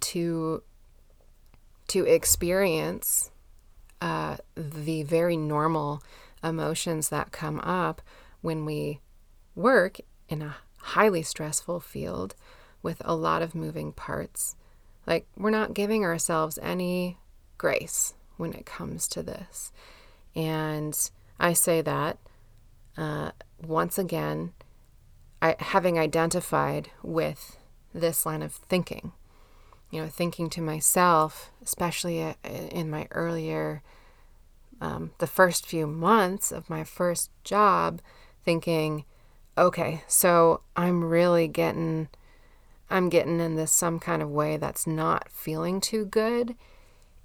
to 0.00 0.62
to 1.88 2.04
experience 2.04 3.30
uh, 4.00 4.36
the 4.54 5.02
very 5.02 5.36
normal 5.36 6.02
emotions 6.42 7.08
that 7.08 7.32
come 7.32 7.60
up 7.60 8.02
when 8.40 8.64
we 8.64 9.00
work 9.54 9.98
in 10.28 10.42
a 10.42 10.56
highly 10.78 11.22
stressful 11.22 11.80
field 11.80 12.34
with 12.82 13.02
a 13.04 13.14
lot 13.14 13.42
of 13.42 13.54
moving 13.54 13.92
parts. 13.92 14.54
Like, 15.06 15.26
we're 15.36 15.50
not 15.50 15.74
giving 15.74 16.04
ourselves 16.04 16.58
any 16.62 17.18
grace 17.58 18.14
when 18.36 18.52
it 18.52 18.66
comes 18.66 19.08
to 19.08 19.22
this. 19.22 19.72
And 20.34 20.96
I 21.40 21.52
say 21.52 21.80
that 21.80 22.18
uh, 22.96 23.30
once 23.60 23.98
again, 23.98 24.52
I, 25.42 25.56
having 25.58 25.98
identified 25.98 26.90
with 27.02 27.56
this 27.94 28.24
line 28.26 28.42
of 28.42 28.52
thinking, 28.52 29.12
you 29.90 30.00
know, 30.00 30.08
thinking 30.08 30.50
to 30.50 30.60
myself, 30.60 31.50
especially 31.62 32.22
uh, 32.22 32.34
in 32.44 32.90
my 32.90 33.06
earlier, 33.10 33.82
um, 34.80 35.12
the 35.18 35.26
first 35.26 35.66
few 35.66 35.86
months 35.86 36.52
of 36.52 36.68
my 36.68 36.84
first 36.84 37.30
job, 37.44 38.00
thinking, 38.44 39.04
okay, 39.56 40.02
so 40.06 40.60
I'm 40.76 41.04
really 41.04 41.48
getting, 41.48 42.08
I'm 42.90 43.08
getting 43.08 43.40
in 43.40 43.56
this 43.56 43.72
some 43.72 43.98
kind 43.98 44.22
of 44.22 44.30
way 44.30 44.56
that's 44.56 44.86
not 44.86 45.30
feeling 45.30 45.80
too 45.80 46.04
good. 46.04 46.54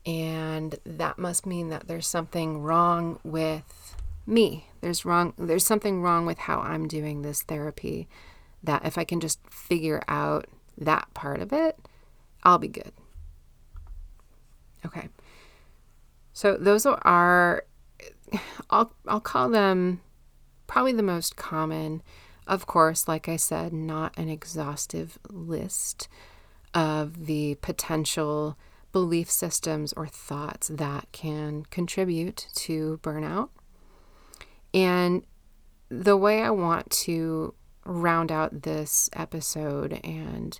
And 0.05 0.77
that 0.85 1.19
must 1.19 1.45
mean 1.45 1.69
that 1.69 1.87
there's 1.87 2.07
something 2.07 2.61
wrong 2.61 3.19
with 3.23 3.95
me. 4.25 4.67
There's 4.81 5.05
wrong 5.05 5.33
there's 5.37 5.65
something 5.65 6.01
wrong 6.01 6.25
with 6.25 6.39
how 6.39 6.59
I'm 6.59 6.87
doing 6.87 7.21
this 7.21 7.43
therapy 7.43 8.07
that 8.63 8.85
if 8.85 8.97
I 8.97 9.03
can 9.03 9.19
just 9.19 9.39
figure 9.49 10.01
out 10.07 10.47
that 10.77 11.13
part 11.13 11.39
of 11.39 11.53
it, 11.53 11.77
I'll 12.43 12.57
be 12.57 12.67
good. 12.67 12.91
Okay. 14.85 15.09
So 16.33 16.57
those 16.57 16.85
are 16.85 17.63
I'll 18.69 18.93
I'll 19.07 19.21
call 19.21 19.49
them 19.49 20.01
probably 20.67 20.93
the 20.93 21.03
most 21.03 21.35
common. 21.35 22.01
Of 22.47 22.65
course, 22.65 23.07
like 23.07 23.29
I 23.29 23.35
said, 23.35 23.73
not 23.73 24.17
an 24.17 24.29
exhaustive 24.29 25.19
list 25.29 26.07
of 26.73 27.25
the 27.25 27.55
potential 27.55 28.57
belief 28.91 29.29
systems 29.29 29.93
or 29.93 30.07
thoughts 30.07 30.67
that 30.69 31.07
can 31.11 31.63
contribute 31.65 32.47
to 32.55 32.99
burnout. 33.03 33.49
And 34.73 35.23
the 35.89 36.17
way 36.17 36.41
I 36.41 36.49
want 36.49 36.89
to 36.91 37.53
round 37.85 38.31
out 38.31 38.63
this 38.63 39.09
episode 39.13 39.99
and 40.03 40.59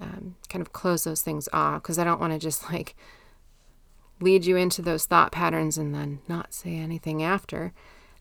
um, 0.00 0.36
kind 0.48 0.62
of 0.62 0.72
close 0.72 1.04
those 1.04 1.22
things 1.22 1.48
off, 1.52 1.82
because 1.82 1.98
I 1.98 2.04
don't 2.04 2.20
want 2.20 2.32
to 2.32 2.38
just 2.38 2.64
like 2.72 2.94
lead 4.20 4.44
you 4.44 4.56
into 4.56 4.82
those 4.82 5.06
thought 5.06 5.32
patterns 5.32 5.78
and 5.78 5.94
then 5.94 6.20
not 6.28 6.52
say 6.52 6.76
anything 6.76 7.22
after. 7.22 7.72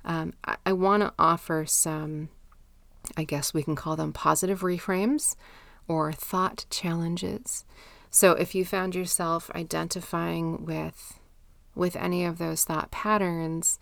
Um, 0.05 0.33
I, 0.45 0.57
I 0.65 0.73
want 0.73 1.03
to 1.03 1.13
offer 1.17 1.65
some, 1.67 2.29
I 3.15 3.23
guess 3.23 3.53
we 3.53 3.63
can 3.63 3.75
call 3.75 3.95
them 3.95 4.13
positive 4.13 4.61
reframes 4.61 5.35
or 5.87 6.11
thought 6.13 6.65
challenges. 6.69 7.65
So 8.09 8.31
if 8.31 8.55
you 8.55 8.65
found 8.65 8.95
yourself 8.95 9.51
identifying 9.53 10.65
with 10.65 11.19
with 11.75 11.95
any 11.95 12.25
of 12.25 12.39
those 12.39 12.63
thought 12.63 12.89
patterns, 12.89 13.79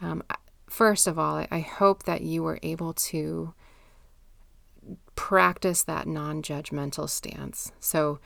um, 0.00 0.22
first 0.70 1.06
of 1.06 1.18
all, 1.18 1.44
I 1.50 1.60
hope 1.60 2.04
that 2.04 2.22
you 2.22 2.42
were 2.42 2.58
able 2.62 2.94
to 2.94 3.52
practice 5.14 5.82
that 5.84 6.06
non 6.06 6.42
judgmental 6.42 7.08
stance. 7.08 7.72
So, 7.80 8.20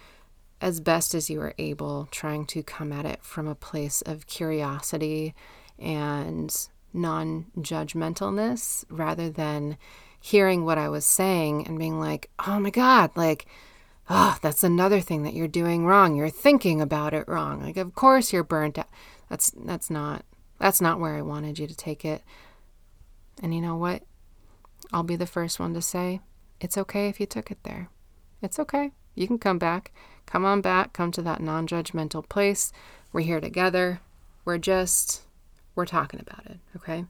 as 0.61 0.81
best 0.81 1.15
as 1.15 1.31
you 1.31 1.41
are 1.41 1.55
able, 1.59 2.09
trying 2.11 2.45
to 2.47 2.63
come 2.63 2.93
at 2.93 3.07
it 3.07 3.23
from 3.23 3.49
a 3.49 3.55
place 3.55 4.03
of 4.03 4.27
curiosity 4.27 5.35
and 5.79 6.55
non 6.93 7.47
judgmentalness 7.59 8.85
rather 8.91 9.31
than 9.31 9.79
hearing 10.21 10.65
what 10.65 10.79
I 10.79 10.89
was 10.89 11.07
saying 11.07 11.67
and 11.67 11.79
being 11.79 11.99
like, 11.99 12.31
oh 12.47 12.61
my 12.61 12.71
God, 12.71 13.11
like, 13.17 13.47
oh, 14.11 14.37
that's 14.43 14.63
another 14.63 15.01
thing 15.01 15.23
that 15.23 15.33
you're 15.33 15.49
doing 15.49 15.87
wrong. 15.87 16.15
You're 16.15 16.29
thinking 16.29 16.81
about 16.81 17.15
it 17.15 17.27
wrong. 17.27 17.63
Like, 17.63 17.79
of 17.79 17.95
course 17.95 18.33
you're 18.33 18.45
burnt 18.45 18.79
out. 18.79 18.89
That's, 19.29 19.51
that's 19.53 19.89
not 19.89 20.25
that's 20.61 20.81
not 20.81 21.01
where 21.01 21.17
I 21.17 21.23
wanted 21.23 21.59
you 21.59 21.67
to 21.67 21.75
take 21.75 22.05
it. 22.05 22.23
And 23.43 23.55
you 23.55 23.63
know 23.63 23.77
what? 23.77 24.03
I'll 24.93 25.03
be 25.03 25.17
the 25.17 25.27
first 25.27 25.59
one 25.59 25.73
to 25.75 25.83
say 25.83 26.21
it's 26.61 26.79
okay 26.79 27.09
if 27.09 27.21
you 27.21 27.27
took 27.27 27.51
it 27.51 27.59
there. 27.65 27.89
It's 28.43 28.59
okay. 28.59 28.93
You 29.15 29.27
can 29.27 29.39
come 29.39 29.59
back. 29.59 29.93
Come 30.27 30.45
on 30.45 30.61
back. 30.61 30.93
Come 30.93 31.11
to 31.13 31.23
that 31.23 31.41
non 31.41 31.67
judgmental 31.67 32.29
place. 32.29 32.73
We're 33.13 33.23
here 33.23 33.41
together. 33.41 34.01
We're 34.45 34.59
just, 34.59 35.23
we're 35.75 35.87
talking 35.87 36.21
about 36.21 36.47
it. 36.47 36.59
Okay. 36.77 37.05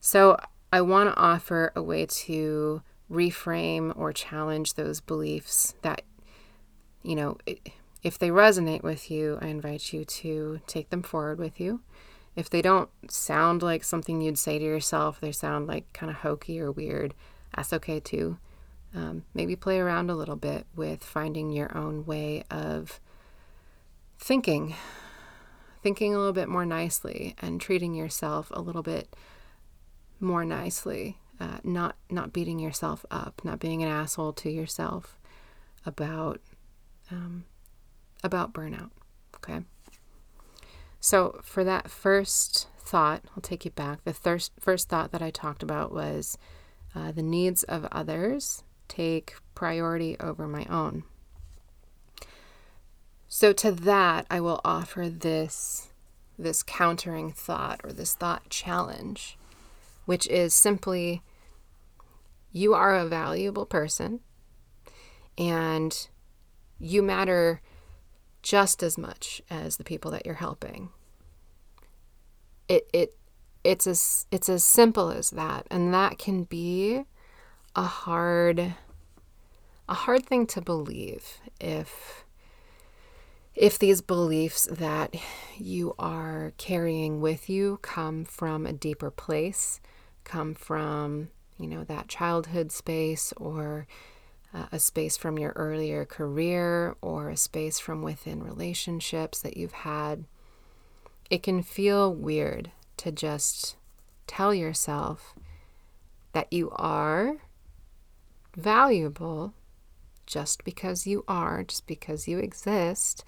So 0.00 0.38
I 0.72 0.80
want 0.80 1.10
to 1.10 1.20
offer 1.20 1.72
a 1.76 1.82
way 1.82 2.06
to 2.06 2.82
reframe 3.10 3.96
or 3.96 4.12
challenge 4.12 4.74
those 4.74 5.00
beliefs 5.00 5.74
that, 5.82 6.02
you 7.02 7.14
know, 7.14 7.38
if 8.02 8.18
they 8.18 8.30
resonate 8.30 8.82
with 8.82 9.10
you, 9.10 9.38
I 9.40 9.46
invite 9.46 9.92
you 9.92 10.04
to 10.04 10.60
take 10.66 10.90
them 10.90 11.02
forward 11.02 11.38
with 11.38 11.60
you 11.60 11.80
if 12.34 12.48
they 12.48 12.62
don't 12.62 12.88
sound 13.10 13.62
like 13.62 13.84
something 13.84 14.20
you'd 14.20 14.38
say 14.38 14.58
to 14.58 14.64
yourself, 14.64 15.20
they 15.20 15.32
sound 15.32 15.66
like 15.66 15.92
kind 15.92 16.10
of 16.10 16.18
hokey 16.18 16.60
or 16.60 16.70
weird, 16.70 17.14
that's 17.54 17.72
okay 17.72 18.00
too. 18.00 18.38
Um, 18.94 19.24
maybe 19.32 19.56
play 19.56 19.78
around 19.78 20.10
a 20.10 20.14
little 20.14 20.36
bit 20.36 20.66
with 20.76 21.02
finding 21.02 21.50
your 21.50 21.76
own 21.76 22.04
way 22.04 22.44
of 22.50 23.00
thinking, 24.18 24.74
thinking 25.82 26.14
a 26.14 26.18
little 26.18 26.34
bit 26.34 26.48
more 26.48 26.66
nicely, 26.66 27.34
and 27.38 27.60
treating 27.60 27.94
yourself 27.94 28.50
a 28.52 28.60
little 28.60 28.82
bit 28.82 29.14
more 30.20 30.44
nicely. 30.44 31.18
Uh, 31.40 31.58
not 31.64 31.96
not 32.10 32.32
beating 32.32 32.58
yourself 32.58 33.04
up, 33.10 33.40
not 33.44 33.58
being 33.58 33.82
an 33.82 33.88
asshole 33.88 34.32
to 34.34 34.50
yourself 34.50 35.18
about 35.86 36.40
um, 37.10 37.44
about 38.22 38.52
burnout. 38.52 38.90
Okay. 39.36 39.62
So, 41.00 41.40
for 41.42 41.64
that 41.64 41.90
first 41.90 42.68
thought, 42.78 43.24
I'll 43.34 43.42
take 43.42 43.64
you 43.64 43.72
back. 43.72 44.04
The 44.04 44.12
thir- 44.12 44.38
first 44.60 44.88
thought 44.88 45.10
that 45.10 45.22
I 45.22 45.30
talked 45.30 45.62
about 45.62 45.92
was 45.92 46.38
uh, 46.94 47.10
the 47.10 47.24
needs 47.24 47.64
of 47.64 47.86
others 47.90 48.62
take 48.92 49.34
priority 49.54 50.16
over 50.20 50.46
my 50.46 50.66
own. 50.66 51.04
So, 53.28 53.52
to 53.54 53.72
that, 53.72 54.26
I 54.30 54.40
will 54.40 54.60
offer 54.64 55.08
this, 55.08 55.88
this 56.38 56.62
countering 56.62 57.32
thought 57.32 57.80
or 57.82 57.92
this 57.92 58.14
thought 58.14 58.50
challenge, 58.50 59.38
which 60.04 60.26
is 60.26 60.52
simply 60.52 61.22
you 62.52 62.74
are 62.74 62.94
a 62.94 63.06
valuable 63.06 63.64
person 63.64 64.20
and 65.38 66.08
you 66.78 67.02
matter 67.02 67.62
just 68.42 68.82
as 68.82 68.98
much 68.98 69.40
as 69.48 69.76
the 69.76 69.84
people 69.84 70.10
that 70.10 70.26
you're 70.26 70.34
helping. 70.34 70.90
It 72.68 72.88
it 72.92 73.16
it's 73.64 73.86
as 73.86 74.26
it's 74.30 74.48
as 74.48 74.64
simple 74.64 75.10
as 75.10 75.30
that, 75.30 75.66
and 75.70 75.94
that 75.94 76.18
can 76.18 76.44
be 76.44 77.04
a 77.74 77.82
hard 77.82 78.74
a 79.88 79.94
hard 79.94 80.24
thing 80.24 80.46
to 80.46 80.60
believe 80.60 81.38
if 81.60 82.24
if 83.54 83.78
these 83.78 84.00
beliefs 84.00 84.66
that 84.70 85.14
you 85.58 85.94
are 85.98 86.54
carrying 86.56 87.20
with 87.20 87.50
you 87.50 87.78
come 87.82 88.24
from 88.24 88.64
a 88.64 88.72
deeper 88.72 89.10
place, 89.10 89.78
come 90.24 90.54
from, 90.54 91.28
you 91.58 91.66
know, 91.66 91.84
that 91.84 92.08
childhood 92.08 92.72
space 92.72 93.32
or 93.36 93.86
uh, 94.54 94.66
a 94.72 94.78
space 94.78 95.18
from 95.18 95.38
your 95.38 95.52
earlier 95.52 96.06
career 96.06 96.96
or 97.02 97.28
a 97.28 97.36
space 97.36 97.78
from 97.78 98.00
within 98.00 98.42
relationships 98.42 99.42
that 99.42 99.56
you've 99.56 99.72
had, 99.72 100.24
it 101.28 101.42
can 101.42 101.62
feel 101.62 102.14
weird 102.14 102.70
to 102.96 103.12
just 103.12 103.76
tell 104.26 104.54
yourself 104.54 105.34
that 106.32 106.50
you 106.50 106.70
are 106.76 107.36
valuable 108.56 109.52
just 110.26 110.64
because 110.64 111.06
you 111.06 111.24
are, 111.28 111.62
just 111.62 111.86
because 111.86 112.28
you 112.28 112.38
exist, 112.38 113.24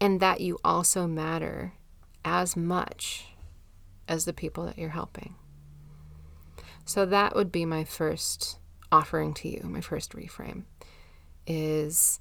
and 0.00 0.20
that 0.20 0.40
you 0.40 0.58
also 0.64 1.06
matter 1.06 1.74
as 2.24 2.56
much 2.56 3.34
as 4.08 4.24
the 4.24 4.32
people 4.32 4.64
that 4.66 4.78
you're 4.78 4.90
helping. 4.90 5.34
So 6.84 7.06
that 7.06 7.34
would 7.34 7.50
be 7.50 7.64
my 7.64 7.84
first 7.84 8.58
offering 8.92 9.34
to 9.34 9.48
you, 9.48 9.62
my 9.64 9.80
first 9.80 10.12
reframe, 10.12 10.64
is 11.46 12.20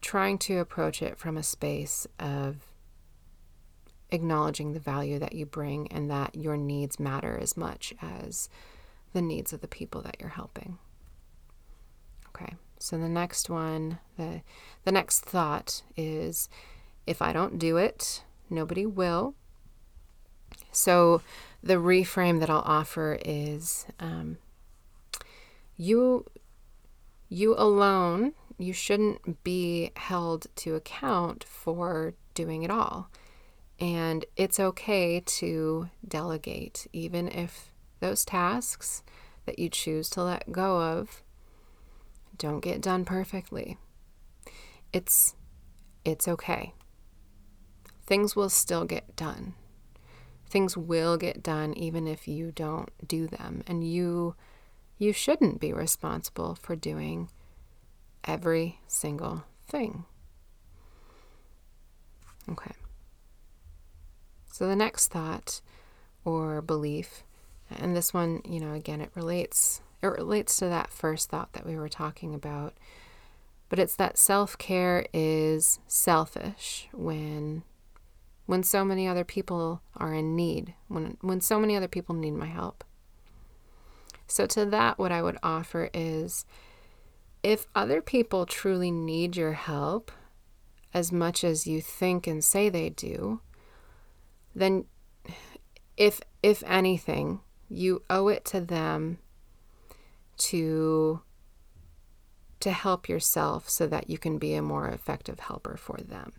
trying 0.00 0.38
to 0.38 0.58
approach 0.58 1.02
it 1.02 1.18
from 1.18 1.36
a 1.36 1.42
space 1.42 2.06
of 2.18 2.56
acknowledging 4.10 4.72
the 4.72 4.80
value 4.80 5.18
that 5.18 5.34
you 5.34 5.46
bring 5.46 5.86
and 5.92 6.10
that 6.10 6.34
your 6.34 6.56
needs 6.56 6.98
matter 6.98 7.38
as 7.40 7.56
much 7.56 7.94
as 8.02 8.48
the 9.12 9.22
needs 9.22 9.52
of 9.52 9.60
the 9.60 9.68
people 9.68 10.02
that 10.02 10.16
you're 10.18 10.30
helping. 10.30 10.78
Okay. 12.40 12.54
So 12.78 12.96
the 12.96 13.08
next 13.08 13.50
one, 13.50 13.98
the 14.16 14.42
the 14.84 14.92
next 14.92 15.20
thought 15.20 15.82
is 15.96 16.48
if 17.06 17.20
I 17.20 17.32
don't 17.32 17.58
do 17.58 17.76
it, 17.76 18.24
nobody 18.48 18.86
will. 18.86 19.34
So 20.72 21.22
the 21.62 21.74
reframe 21.74 22.40
that 22.40 22.50
I'll 22.50 22.62
offer 22.64 23.18
is 23.24 23.86
um, 23.98 24.38
you 25.76 26.26
you 27.28 27.54
alone 27.56 28.32
you 28.58 28.72
shouldn't 28.74 29.42
be 29.42 29.90
held 29.96 30.46
to 30.54 30.74
account 30.74 31.44
for 31.44 32.12
doing 32.34 32.62
it 32.62 32.70
all 32.70 33.08
and 33.78 34.26
it's 34.36 34.60
okay 34.60 35.20
to 35.24 35.88
delegate 36.06 36.86
even 36.92 37.28
if 37.28 37.72
those 38.00 38.24
tasks 38.24 39.02
that 39.46 39.58
you 39.58 39.70
choose 39.70 40.10
to 40.10 40.22
let 40.22 40.52
go 40.52 40.82
of 40.82 41.22
don't 42.40 42.60
get 42.60 42.80
done 42.80 43.04
perfectly. 43.04 43.76
It's 44.92 45.36
it's 46.06 46.26
okay. 46.26 46.72
Things 48.06 48.34
will 48.34 48.48
still 48.48 48.86
get 48.86 49.14
done. 49.14 49.54
Things 50.48 50.74
will 50.74 51.18
get 51.18 51.42
done 51.42 51.74
even 51.74 52.08
if 52.08 52.26
you 52.26 52.50
don't 52.50 52.88
do 53.06 53.26
them. 53.26 53.62
And 53.66 53.86
you 53.86 54.34
you 54.96 55.12
shouldn't 55.12 55.60
be 55.60 55.72
responsible 55.72 56.54
for 56.54 56.74
doing 56.74 57.28
every 58.24 58.80
single 58.88 59.44
thing. 59.68 60.06
Okay. 62.50 62.72
So 64.50 64.66
the 64.66 64.74
next 64.74 65.08
thought 65.08 65.60
or 66.24 66.62
belief 66.62 67.22
and 67.70 67.94
this 67.94 68.14
one 68.14 68.40
you 68.44 68.60
know 68.60 68.72
again 68.72 69.00
it 69.00 69.10
relates 69.14 69.82
it 70.02 70.06
relates 70.06 70.56
to 70.56 70.66
that 70.66 70.92
first 70.92 71.28
thought 71.28 71.52
that 71.52 71.66
we 71.66 71.76
were 71.76 71.88
talking 71.88 72.34
about 72.34 72.74
but 73.68 73.78
it's 73.78 73.96
that 73.96 74.18
self-care 74.18 75.06
is 75.14 75.78
selfish 75.86 76.88
when 76.92 77.62
when 78.50 78.64
so 78.64 78.84
many 78.84 79.06
other 79.06 79.22
people 79.22 79.80
are 79.96 80.12
in 80.12 80.34
need, 80.34 80.74
when, 80.88 81.16
when 81.20 81.40
so 81.40 81.60
many 81.60 81.76
other 81.76 81.86
people 81.86 82.16
need 82.16 82.32
my 82.32 82.46
help. 82.46 82.82
So, 84.26 84.44
to 84.46 84.66
that, 84.66 84.98
what 84.98 85.12
I 85.12 85.22
would 85.22 85.38
offer 85.40 85.88
is 85.94 86.44
if 87.44 87.68
other 87.76 88.02
people 88.02 88.46
truly 88.46 88.90
need 88.90 89.36
your 89.36 89.52
help 89.52 90.10
as 90.92 91.12
much 91.12 91.44
as 91.44 91.68
you 91.68 91.80
think 91.80 92.26
and 92.26 92.42
say 92.42 92.68
they 92.68 92.90
do, 92.90 93.40
then 94.52 94.86
if 95.96 96.20
if 96.42 96.64
anything, 96.66 97.42
you 97.68 98.02
owe 98.10 98.26
it 98.26 98.44
to 98.46 98.60
them 98.60 99.18
to 100.40 101.22
to 102.60 102.70
help 102.72 103.08
yourself 103.08 103.70
so 103.70 103.86
that 103.86 104.10
you 104.10 104.18
can 104.18 104.36
be 104.36 104.54
a 104.54 104.60
more 104.60 104.88
effective 104.88 105.40
helper 105.40 105.78
for 105.78 105.96
them 105.96 106.32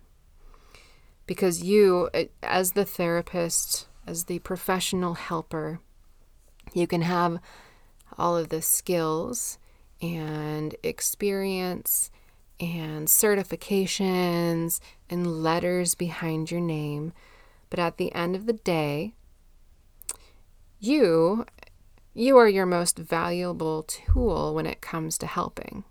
because 1.32 1.64
you, 1.64 2.10
as 2.44 2.74
the 2.74 2.84
therapist, 2.84 3.88
as 4.06 4.26
the 4.26 4.40
professional 4.40 5.14
helper, 5.14 5.80
you 6.74 6.86
can 6.86 7.04
have 7.04 7.40
all 8.18 8.36
of 8.36 8.50
the 8.50 8.62
skills 8.62 9.58
and 10.02 10.76
experience 10.84 12.12
and 12.60 13.08
certifications 13.08 14.80
and 15.10 15.42
letters 15.42 15.96
behind 15.96 16.52
your 16.52 16.60
name. 16.60 17.14
But 17.70 17.80
at 17.80 17.96
the 17.96 18.14
end 18.14 18.36
of 18.36 18.46
the 18.46 18.54
day, 18.54 19.14
you 20.80 21.46
you 22.13 22.38
are 22.38 22.47
your 22.47 22.65
most 22.65 22.97
valuable 22.97 23.84
tool 23.84 24.54
when 24.54 24.65
it 24.65 24.82
comes 24.82 25.17
to 25.19 25.28
helping. 25.28 25.84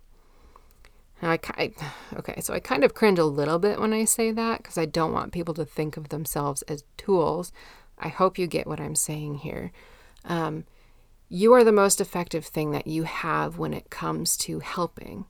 I, 1.21 1.39
I, 1.57 1.71
okay, 2.17 2.41
so 2.41 2.53
I 2.53 2.59
kind 2.59 2.83
of 2.83 2.93
cringe 2.93 3.19
a 3.19 3.25
little 3.25 3.59
bit 3.59 3.79
when 3.79 3.93
I 3.93 4.05
say 4.05 4.31
that 4.31 4.59
because 4.59 4.77
I 4.77 4.85
don't 4.85 5.13
want 5.13 5.31
people 5.31 5.53
to 5.55 5.65
think 5.65 5.97
of 5.97 6.09
themselves 6.09 6.61
as 6.63 6.83
tools. 6.97 7.51
I 7.97 8.07
hope 8.07 8.37
you 8.37 8.47
get 8.47 8.67
what 8.67 8.79
I'm 8.79 8.95
saying 8.95 9.35
here. 9.35 9.71
Um, 10.25 10.65
you 11.29 11.53
are 11.53 11.63
the 11.63 11.71
most 11.71 12.01
effective 12.01 12.45
thing 12.45 12.71
that 12.71 12.87
you 12.87 13.03
have 13.03 13.57
when 13.57 13.73
it 13.73 13.89
comes 13.89 14.35
to 14.37 14.59
helping. 14.59 15.25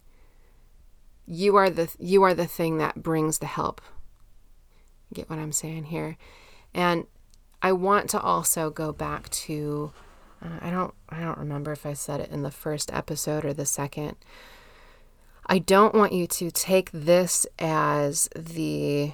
You 1.28 1.56
are 1.56 1.70
the 1.70 1.94
you 2.00 2.24
are 2.24 2.34
the 2.34 2.48
thing 2.48 2.78
that 2.80 3.04
brings 3.04 3.38
the 3.38 3.46
help. 3.46 3.82
Get 5.14 5.30
what 5.30 5.40
I'm 5.40 5.52
saying 5.52 5.86
here, 5.86 6.18
and 6.74 7.06
I 7.62 7.74
want 7.74 8.10
to 8.12 8.20
also 8.20 8.70
go 8.70 8.92
back 8.92 9.30
to. 9.30 9.94
Uh, 10.42 10.60
I 10.62 10.70
don't 10.72 10.94
I 11.10 11.22
don't 11.22 11.38
remember 11.38 11.72
if 11.72 11.86
I 11.86 11.94
said 11.94 12.20
it 12.20 12.32
in 12.32 12.42
the 12.42 12.52
first 12.52 12.92
episode 12.94 13.46
or 13.46 13.54
the 13.54 13.66
second 13.66 14.16
I 15.46 15.60
don't 15.60 15.94
want 15.94 16.14
you 16.14 16.28
to 16.28 16.52
take 16.52 16.92
this 16.92 17.46
as 17.60 18.30
the 18.36 19.14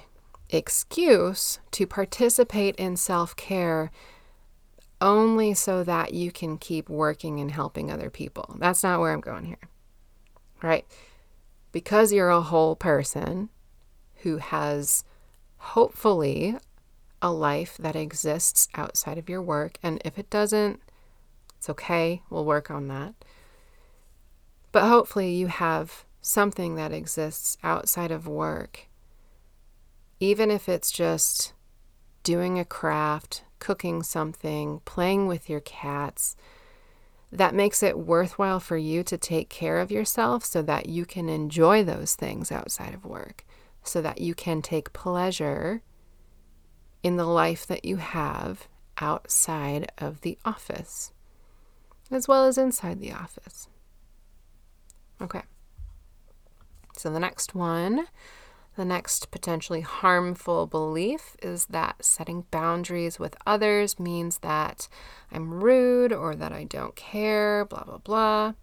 excuse 0.50 1.58
to 1.72 1.86
participate 1.86 2.76
in 2.76 2.96
self 2.96 3.34
care 3.36 3.90
only 5.00 5.54
so 5.54 5.84
that 5.84 6.12
you 6.14 6.30
can 6.30 6.58
keep 6.58 6.88
working 6.88 7.40
and 7.40 7.50
helping 7.50 7.90
other 7.90 8.10
people. 8.10 8.56
That's 8.58 8.82
not 8.82 9.00
where 9.00 9.12
I'm 9.12 9.20
going 9.20 9.46
here. 9.46 9.68
Right? 10.62 10.84
Because 11.72 12.12
you're 12.12 12.30
a 12.30 12.40
whole 12.40 12.74
person 12.74 13.48
who 14.22 14.38
has 14.38 15.04
hopefully 15.56 16.56
a 17.22 17.32
life 17.32 17.76
that 17.78 17.96
exists 17.96 18.68
outside 18.74 19.18
of 19.18 19.28
your 19.28 19.42
work. 19.42 19.78
And 19.82 20.00
if 20.04 20.18
it 20.18 20.30
doesn't, 20.30 20.80
it's 21.58 21.68
okay. 21.68 22.22
We'll 22.30 22.44
work 22.44 22.70
on 22.70 22.88
that. 22.88 23.14
But 24.72 24.88
hopefully, 24.88 25.34
you 25.34 25.48
have 25.48 26.04
something 26.20 26.76
that 26.76 26.92
exists 26.92 27.58
outside 27.62 28.10
of 28.10 28.26
work, 28.26 28.88
even 30.20 30.50
if 30.50 30.68
it's 30.68 30.90
just 30.90 31.52
doing 32.22 32.58
a 32.58 32.64
craft, 32.64 33.44
cooking 33.58 34.02
something, 34.02 34.80
playing 34.84 35.26
with 35.26 35.48
your 35.48 35.60
cats, 35.60 36.36
that 37.32 37.54
makes 37.54 37.82
it 37.82 37.98
worthwhile 37.98 38.60
for 38.60 38.76
you 38.76 39.02
to 39.02 39.18
take 39.18 39.48
care 39.48 39.78
of 39.80 39.90
yourself 39.90 40.44
so 40.44 40.62
that 40.62 40.88
you 40.88 41.04
can 41.04 41.28
enjoy 41.28 41.82
those 41.82 42.14
things 42.14 42.50
outside 42.52 42.94
of 42.94 43.04
work, 43.04 43.44
so 43.82 44.00
that 44.00 44.20
you 44.20 44.34
can 44.34 44.62
take 44.62 44.92
pleasure 44.92 45.82
in 47.02 47.16
the 47.16 47.26
life 47.26 47.66
that 47.66 47.84
you 47.84 47.96
have 47.96 48.68
outside 48.98 49.90
of 49.98 50.22
the 50.22 50.38
office, 50.44 51.12
as 52.10 52.28
well 52.28 52.46
as 52.46 52.58
inside 52.58 53.00
the 53.00 53.12
office. 53.12 53.68
Okay. 55.20 55.42
So 56.96 57.10
the 57.10 57.20
next 57.20 57.54
one, 57.54 58.06
the 58.76 58.84
next 58.84 59.30
potentially 59.30 59.80
harmful 59.80 60.66
belief 60.66 61.36
is 61.42 61.66
that 61.66 62.04
setting 62.04 62.44
boundaries 62.50 63.18
with 63.18 63.36
others 63.46 63.98
means 63.98 64.38
that 64.38 64.88
I'm 65.32 65.62
rude 65.62 66.12
or 66.12 66.34
that 66.36 66.52
I 66.52 66.64
don't 66.64 66.96
care, 66.96 67.64
blah, 67.64 67.84
blah, 67.84 67.98
blah. 67.98 68.54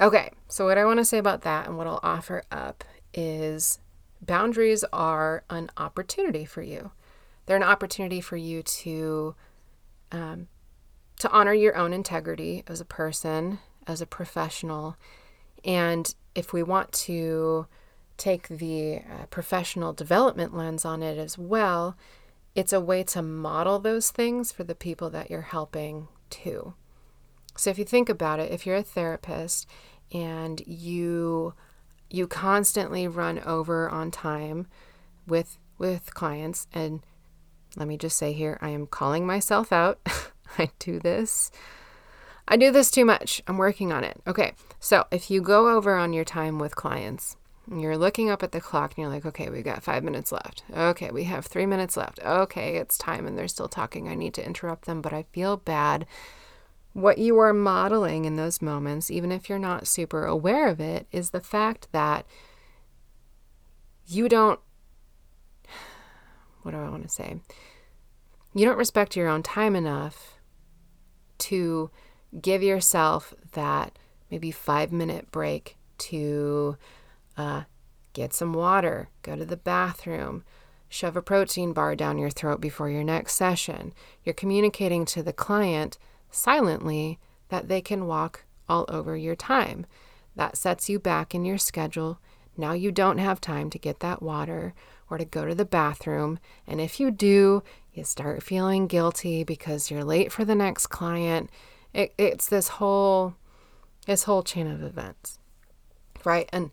Okay, 0.00 0.30
so 0.48 0.66
what 0.66 0.78
I 0.78 0.84
want 0.84 0.98
to 0.98 1.04
say 1.04 1.18
about 1.18 1.42
that 1.42 1.66
and 1.66 1.76
what 1.76 1.86
I'll 1.86 2.00
offer 2.02 2.42
up 2.50 2.84
is 3.12 3.78
boundaries 4.22 4.84
are 4.92 5.44
an 5.50 5.70
opportunity 5.76 6.44
for 6.44 6.62
you. 6.62 6.90
They're 7.46 7.56
an 7.56 7.62
opportunity 7.62 8.20
for 8.20 8.36
you 8.36 8.62
to 8.62 9.34
um, 10.12 10.48
to 11.20 11.30
honor 11.30 11.54
your 11.54 11.76
own 11.76 11.92
integrity 11.92 12.64
as 12.66 12.80
a 12.80 12.84
person, 12.84 13.60
as 13.86 14.00
a 14.00 14.06
professional, 14.06 14.96
and 15.64 16.14
if 16.34 16.52
we 16.52 16.62
want 16.62 16.92
to 16.92 17.66
take 18.16 18.48
the 18.48 18.98
uh, 18.98 19.26
professional 19.30 19.92
development 19.92 20.54
lens 20.54 20.84
on 20.84 21.02
it 21.02 21.18
as 21.18 21.38
well, 21.38 21.96
it's 22.54 22.72
a 22.72 22.80
way 22.80 23.02
to 23.02 23.22
model 23.22 23.78
those 23.78 24.10
things 24.10 24.52
for 24.52 24.64
the 24.64 24.74
people 24.74 25.10
that 25.10 25.30
you're 25.30 25.40
helping 25.40 26.08
too. 26.28 26.74
So 27.56 27.70
if 27.70 27.78
you 27.78 27.84
think 27.84 28.08
about 28.08 28.40
it, 28.40 28.52
if 28.52 28.66
you're 28.66 28.76
a 28.76 28.82
therapist 28.82 29.66
and 30.12 30.60
you 30.66 31.54
you 32.12 32.26
constantly 32.26 33.06
run 33.06 33.38
over 33.40 33.88
on 33.88 34.10
time 34.10 34.66
with 35.26 35.58
with 35.78 36.14
clients 36.14 36.66
and 36.72 37.02
let 37.76 37.86
me 37.86 37.96
just 37.96 38.16
say 38.16 38.32
here 38.32 38.58
I 38.60 38.70
am 38.70 38.86
calling 38.86 39.26
myself 39.26 39.72
out. 39.72 40.00
I 40.58 40.70
do 40.78 40.98
this 40.98 41.50
I 42.50 42.56
do 42.56 42.72
this 42.72 42.90
too 42.90 43.04
much. 43.04 43.40
I'm 43.46 43.58
working 43.58 43.92
on 43.92 44.02
it. 44.02 44.20
Okay. 44.26 44.54
So 44.80 45.06
if 45.12 45.30
you 45.30 45.40
go 45.40 45.68
over 45.68 45.94
on 45.94 46.12
your 46.12 46.24
time 46.24 46.58
with 46.58 46.74
clients, 46.74 47.36
you're 47.70 47.96
looking 47.96 48.28
up 48.28 48.42
at 48.42 48.50
the 48.50 48.60
clock 48.60 48.90
and 48.90 48.98
you're 48.98 49.12
like, 49.12 49.24
okay, 49.24 49.48
we've 49.48 49.64
got 49.64 49.84
five 49.84 50.02
minutes 50.02 50.32
left. 50.32 50.64
Okay, 50.76 51.12
we 51.12 51.24
have 51.24 51.46
three 51.46 51.66
minutes 51.66 51.96
left. 51.96 52.18
Okay, 52.24 52.76
it's 52.76 52.98
time 52.98 53.28
and 53.28 53.38
they're 53.38 53.46
still 53.46 53.68
talking. 53.68 54.08
I 54.08 54.16
need 54.16 54.34
to 54.34 54.44
interrupt 54.44 54.86
them, 54.86 55.00
but 55.00 55.12
I 55.12 55.26
feel 55.32 55.58
bad. 55.58 56.06
What 56.92 57.18
you 57.18 57.38
are 57.38 57.52
modeling 57.52 58.24
in 58.24 58.34
those 58.34 58.60
moments, 58.60 59.12
even 59.12 59.30
if 59.30 59.48
you're 59.48 59.58
not 59.60 59.86
super 59.86 60.24
aware 60.24 60.66
of 60.66 60.80
it, 60.80 61.06
is 61.12 61.30
the 61.30 61.40
fact 61.40 61.86
that 61.92 62.26
you 64.06 64.28
don't 64.28 64.58
what 66.62 66.72
do 66.72 66.78
I 66.78 66.88
want 66.88 67.04
to 67.04 67.08
say? 67.08 67.40
You 68.54 68.66
don't 68.66 68.76
respect 68.76 69.14
your 69.14 69.28
own 69.28 69.44
time 69.44 69.76
enough 69.76 70.39
to 71.40 71.90
give 72.40 72.62
yourself 72.62 73.34
that 73.52 73.98
maybe 74.30 74.50
five 74.50 74.92
minute 74.92 75.30
break 75.30 75.76
to 75.98 76.76
uh, 77.36 77.62
get 78.12 78.32
some 78.32 78.52
water, 78.52 79.08
go 79.22 79.36
to 79.36 79.44
the 79.44 79.56
bathroom, 79.56 80.44
shove 80.88 81.16
a 81.16 81.22
protein 81.22 81.72
bar 81.72 81.94
down 81.94 82.18
your 82.18 82.30
throat 82.30 82.60
before 82.60 82.90
your 82.90 83.04
next 83.04 83.34
session. 83.34 83.92
You're 84.24 84.34
communicating 84.34 85.04
to 85.06 85.22
the 85.22 85.32
client 85.32 85.98
silently 86.30 87.18
that 87.48 87.68
they 87.68 87.80
can 87.80 88.06
walk 88.06 88.44
all 88.68 88.84
over 88.88 89.16
your 89.16 89.36
time. 89.36 89.86
That 90.36 90.56
sets 90.56 90.88
you 90.88 90.98
back 90.98 91.34
in 91.34 91.44
your 91.44 91.58
schedule. 91.58 92.20
Now 92.56 92.72
you 92.72 92.92
don't 92.92 93.18
have 93.18 93.40
time 93.40 93.70
to 93.70 93.78
get 93.78 94.00
that 94.00 94.22
water 94.22 94.74
or 95.08 95.18
to 95.18 95.24
go 95.24 95.44
to 95.44 95.54
the 95.54 95.64
bathroom. 95.64 96.38
And 96.66 96.80
if 96.80 97.00
you 97.00 97.10
do, 97.10 97.62
you 97.92 98.04
start 98.04 98.42
feeling 98.42 98.86
guilty 98.86 99.44
because 99.44 99.90
you're 99.90 100.04
late 100.04 100.32
for 100.32 100.44
the 100.44 100.54
next 100.54 100.88
client. 100.88 101.50
It, 101.92 102.14
it's 102.18 102.48
this 102.48 102.68
whole 102.68 103.34
this 104.06 104.24
whole 104.24 104.42
chain 104.42 104.66
of 104.66 104.82
events. 104.82 105.38
Right? 106.24 106.48
And 106.52 106.70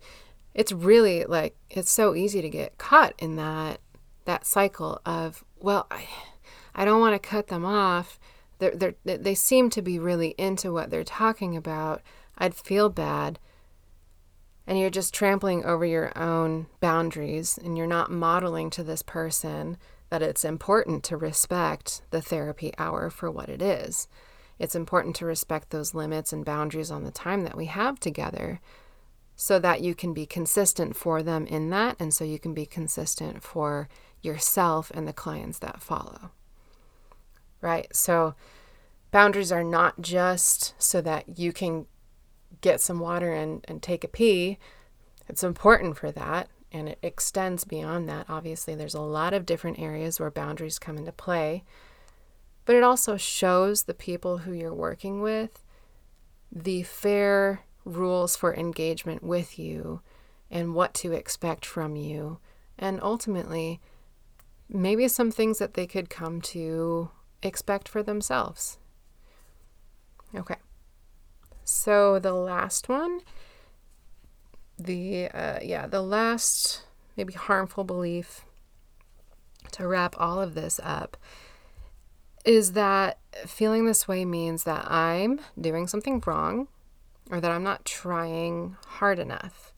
it's 0.54 0.72
really 0.72 1.24
like 1.24 1.56
it's 1.70 1.90
so 1.90 2.14
easy 2.14 2.42
to 2.42 2.48
get 2.48 2.78
caught 2.78 3.14
in 3.18 3.36
that 3.36 3.80
that 4.24 4.46
cycle 4.46 5.00
of, 5.06 5.44
well, 5.58 5.86
I 5.90 6.06
I 6.74 6.84
don't 6.84 7.00
want 7.00 7.20
to 7.20 7.28
cut 7.28 7.48
them 7.48 7.64
off. 7.64 8.20
They're, 8.58 8.74
they're, 8.74 9.18
they 9.18 9.34
seem 9.34 9.70
to 9.70 9.82
be 9.82 9.98
really 9.98 10.34
into 10.36 10.72
what 10.72 10.90
they're 10.90 11.04
talking 11.04 11.56
about. 11.56 12.02
I'd 12.36 12.54
feel 12.54 12.88
bad 12.88 13.38
and 14.68 14.78
you're 14.78 14.90
just 14.90 15.14
trampling 15.14 15.64
over 15.64 15.86
your 15.86 16.16
own 16.16 16.66
boundaries 16.78 17.58
and 17.58 17.78
you're 17.78 17.86
not 17.86 18.10
modeling 18.10 18.68
to 18.68 18.84
this 18.84 19.00
person 19.00 19.78
that 20.10 20.22
it's 20.22 20.44
important 20.44 21.04
to 21.04 21.16
respect 21.16 22.02
the 22.10 22.22
therapy 22.22 22.72
hour 22.78 23.10
for 23.10 23.30
what 23.30 23.48
it 23.48 23.60
is. 23.60 24.08
It's 24.58 24.74
important 24.74 25.14
to 25.16 25.26
respect 25.26 25.70
those 25.70 25.94
limits 25.94 26.32
and 26.32 26.44
boundaries 26.44 26.90
on 26.90 27.04
the 27.04 27.10
time 27.10 27.44
that 27.44 27.56
we 27.56 27.66
have 27.66 28.00
together 28.00 28.60
so 29.36 29.58
that 29.60 29.80
you 29.80 29.94
can 29.94 30.12
be 30.12 30.26
consistent 30.26 30.96
for 30.96 31.22
them 31.22 31.46
in 31.46 31.70
that 31.70 31.96
and 32.00 32.12
so 32.12 32.24
you 32.24 32.40
can 32.40 32.54
be 32.54 32.66
consistent 32.66 33.42
for 33.42 33.88
yourself 34.20 34.90
and 34.94 35.06
the 35.06 35.12
clients 35.12 35.60
that 35.60 35.80
follow. 35.80 36.32
Right? 37.60 37.94
So 37.94 38.34
boundaries 39.10 39.52
are 39.52 39.62
not 39.62 40.00
just 40.00 40.74
so 40.78 41.00
that 41.02 41.38
you 41.38 41.52
can 41.52 41.86
get 42.60 42.80
some 42.80 42.98
water 42.98 43.32
and, 43.32 43.64
and 43.68 43.80
take 43.82 44.02
a 44.02 44.08
pee. 44.08 44.58
It's 45.28 45.44
important 45.44 45.96
for 45.96 46.10
that, 46.10 46.48
and 46.72 46.88
it 46.88 46.98
extends 47.02 47.64
beyond 47.64 48.08
that. 48.08 48.26
Obviously, 48.28 48.74
there's 48.74 48.94
a 48.94 49.00
lot 49.00 49.34
of 49.34 49.46
different 49.46 49.78
areas 49.78 50.18
where 50.20 50.30
boundaries 50.30 50.78
come 50.78 50.96
into 50.96 51.12
play, 51.12 51.64
but 52.64 52.76
it 52.76 52.82
also 52.82 53.16
shows 53.16 53.84
the 53.84 53.94
people 53.94 54.38
who 54.38 54.52
you're 54.52 54.74
working 54.74 55.20
with 55.20 55.64
the 56.50 56.82
fair 56.82 57.64
rules 57.84 58.36
for 58.36 58.54
engagement 58.54 59.22
with 59.22 59.58
you 59.58 60.00
and 60.50 60.74
what 60.74 60.94
to 60.94 61.12
expect 61.12 61.66
from 61.66 61.96
you, 61.96 62.38
and 62.78 63.00
ultimately, 63.02 63.80
maybe 64.68 65.08
some 65.08 65.30
things 65.30 65.58
that 65.58 65.74
they 65.74 65.86
could 65.86 66.08
come 66.08 66.40
to 66.40 67.10
expect 67.42 67.88
for 67.88 68.02
themselves. 68.02 68.78
Okay. 70.34 70.56
So 71.64 72.18
the 72.18 72.32
last 72.32 72.88
one, 72.88 73.20
the 74.78 75.28
uh, 75.28 75.58
yeah, 75.62 75.86
the 75.86 76.02
last 76.02 76.82
maybe 77.16 77.32
harmful 77.34 77.84
belief 77.84 78.44
to 79.72 79.86
wrap 79.86 80.14
all 80.18 80.40
of 80.40 80.54
this 80.54 80.80
up 80.82 81.16
is 82.44 82.72
that 82.72 83.18
feeling 83.46 83.84
this 83.84 84.08
way 84.08 84.24
means 84.24 84.64
that 84.64 84.90
I'm 84.90 85.40
doing 85.60 85.86
something 85.86 86.22
wrong 86.26 86.68
or 87.30 87.40
that 87.40 87.50
I'm 87.50 87.62
not 87.62 87.84
trying 87.84 88.76
hard 88.86 89.18
enough. 89.18 89.72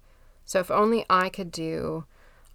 So 0.44 0.60
if 0.60 0.70
only 0.70 1.04
I 1.10 1.28
could 1.28 1.50
do 1.50 2.04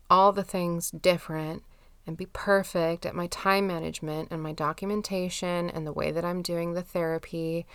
all 0.10 0.31
the 0.31 0.43
things 0.43 0.91
different 0.91 1.63
and 2.08 2.15
be 2.15 2.27
perfect 2.27 3.05
at 3.05 3.15
my 3.15 3.27
time 3.27 3.67
management 3.67 4.29
and 4.31 4.41
my 4.41 4.53
documentation 4.53 5.69
and 5.69 5.86
the 5.86 5.93
way 5.93 6.12
that 6.12 6.23
I'm 6.23 6.41
doing 6.41 6.73
the 6.73 6.84
therapy 6.84 7.65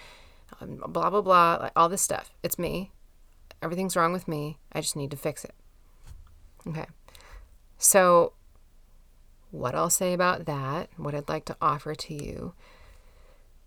um, 0.60 0.82
blah, 0.88 1.10
blah, 1.10 1.20
blah, 1.20 1.58
like 1.60 1.72
all 1.76 1.88
this 1.88 2.02
stuff. 2.02 2.30
It's 2.42 2.58
me. 2.58 2.90
Everything's 3.62 3.96
wrong 3.96 4.12
with 4.12 4.28
me. 4.28 4.58
I 4.72 4.80
just 4.80 4.96
need 4.96 5.10
to 5.10 5.16
fix 5.16 5.44
it. 5.44 5.54
Okay. 6.66 6.86
So, 7.78 8.32
what 9.50 9.74
I'll 9.74 9.90
say 9.90 10.12
about 10.12 10.46
that, 10.46 10.90
what 10.96 11.14
I'd 11.14 11.28
like 11.28 11.44
to 11.46 11.56
offer 11.60 11.94
to 11.94 12.14
you, 12.14 12.54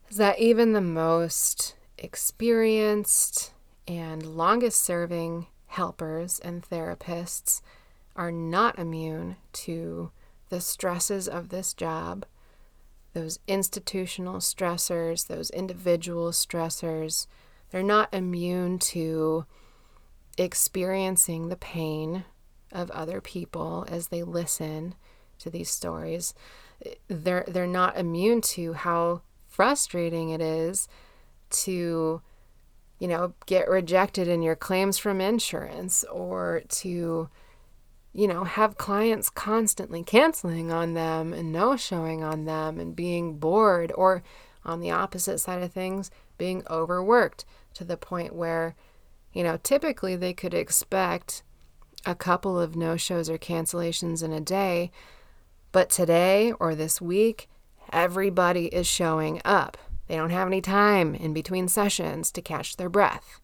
is 0.10 0.18
that 0.18 0.40
even 0.40 0.74
the 0.74 0.82
most 0.82 1.76
experienced 1.98 3.52
and 3.88 4.26
longest 4.38 4.84
serving 4.84 5.48
helpers 5.68 6.40
and 6.40 6.62
therapists 6.62 7.62
are 8.16 8.32
not 8.32 8.78
immune 8.78 9.36
to 9.52 10.12
the 10.50 10.62
stresses 10.62 11.28
of 11.28 11.50
this 11.50 11.74
job 11.74 12.26
those 13.14 13.40
institutional 13.48 14.38
stressors, 14.38 15.28
those 15.28 15.50
individual 15.52 16.32
stressors, 16.32 17.28
they're 17.70 17.84
not 17.84 18.14
immune 18.14 18.80
to 18.80 19.46
experiencing 20.38 21.50
the 21.50 21.56
pain 21.56 22.26
of 22.72 22.90
other 22.92 23.22
people 23.22 23.86
as 23.90 24.08
they 24.08 24.24
listen 24.24 24.96
to 25.40 25.50
these 25.50 25.70
stories. 25.70 26.34
They're 27.08 27.46
they're 27.48 27.68
not 27.68 27.98
immune 27.98 28.42
to 28.42 28.74
how 28.74 29.22
frustrating 29.48 30.30
it 30.30 30.42
is 30.42 30.88
to 31.50 32.22
you 33.00 33.08
know 33.08 33.34
get 33.46 33.70
rejected 33.70 34.28
in 34.28 34.42
your 34.42 34.56
claims 34.56 34.98
from 34.98 35.22
insurance 35.22 36.04
or 36.06 36.64
to 36.68 37.30
you 38.14 38.28
know, 38.28 38.44
have 38.44 38.78
clients 38.78 39.30
constantly 39.30 40.04
canceling 40.04 40.72
on 40.72 40.94
them 40.94 41.34
and 41.34 41.52
no 41.52 41.76
showing 41.76 42.24
on 42.24 42.46
them 42.46 42.80
and 42.80 42.96
being 42.96 43.38
bored, 43.38 43.92
or 43.96 44.24
on 44.64 44.80
the 44.80 44.92
opposite 44.92 45.40
side 45.40 45.62
of 45.64 45.74
things, 45.74 46.12
being 46.38 46.64
overworked 46.70 47.44
to 47.74 47.84
the 47.84 47.98
point 47.98 48.36
where, 48.36 48.76
you 49.34 49.44
know, 49.44 49.58
typically 49.62 50.16
they 50.16 50.34
could 50.34 50.54
expect 50.54 51.44
a 52.06 52.16
couple 52.16 52.60
of 52.60 52.76
no 52.76 52.98
shows 52.98 53.30
or 53.30 53.38
cancellations 53.38 54.24
in 54.24 54.32
a 54.32 54.42
day, 54.42 54.92
but 55.72 55.90
today 55.90 56.52
or 56.60 56.76
this 56.76 57.02
week, 57.02 57.50
everybody 57.92 58.68
is 58.68 58.88
showing 58.88 59.42
up. 59.44 59.78
They 60.08 60.16
don't 60.16 60.30
have 60.30 60.48
any 60.48 60.62
time 60.62 61.16
in 61.16 61.34
between 61.34 61.68
sessions 61.68 62.32
to 62.32 62.42
catch 62.42 62.78
their 62.78 62.90
breath. 62.90 63.40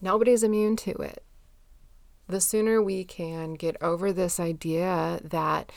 Nobody's 0.00 0.42
immune 0.42 0.76
to 0.76 0.92
it 0.92 1.22
the 2.32 2.40
sooner 2.40 2.82
we 2.82 3.04
can 3.04 3.54
get 3.54 3.76
over 3.80 4.12
this 4.12 4.40
idea 4.40 5.20
that 5.22 5.70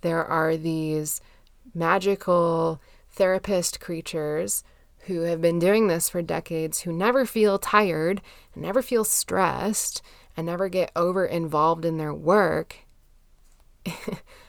there 0.00 0.24
are 0.24 0.56
these 0.56 1.20
magical 1.74 2.80
therapist 3.10 3.80
creatures 3.80 4.64
who 5.06 5.22
have 5.22 5.40
been 5.40 5.58
doing 5.58 5.88
this 5.88 6.08
for 6.08 6.22
decades 6.22 6.80
who 6.80 6.92
never 6.92 7.26
feel 7.26 7.58
tired 7.58 8.20
and 8.54 8.62
never 8.62 8.82
feel 8.82 9.04
stressed 9.04 10.02
and 10.36 10.46
never 10.46 10.68
get 10.68 10.90
over 10.94 11.24
involved 11.26 11.84
in 11.84 11.98
their 11.98 12.14
work, 12.14 12.76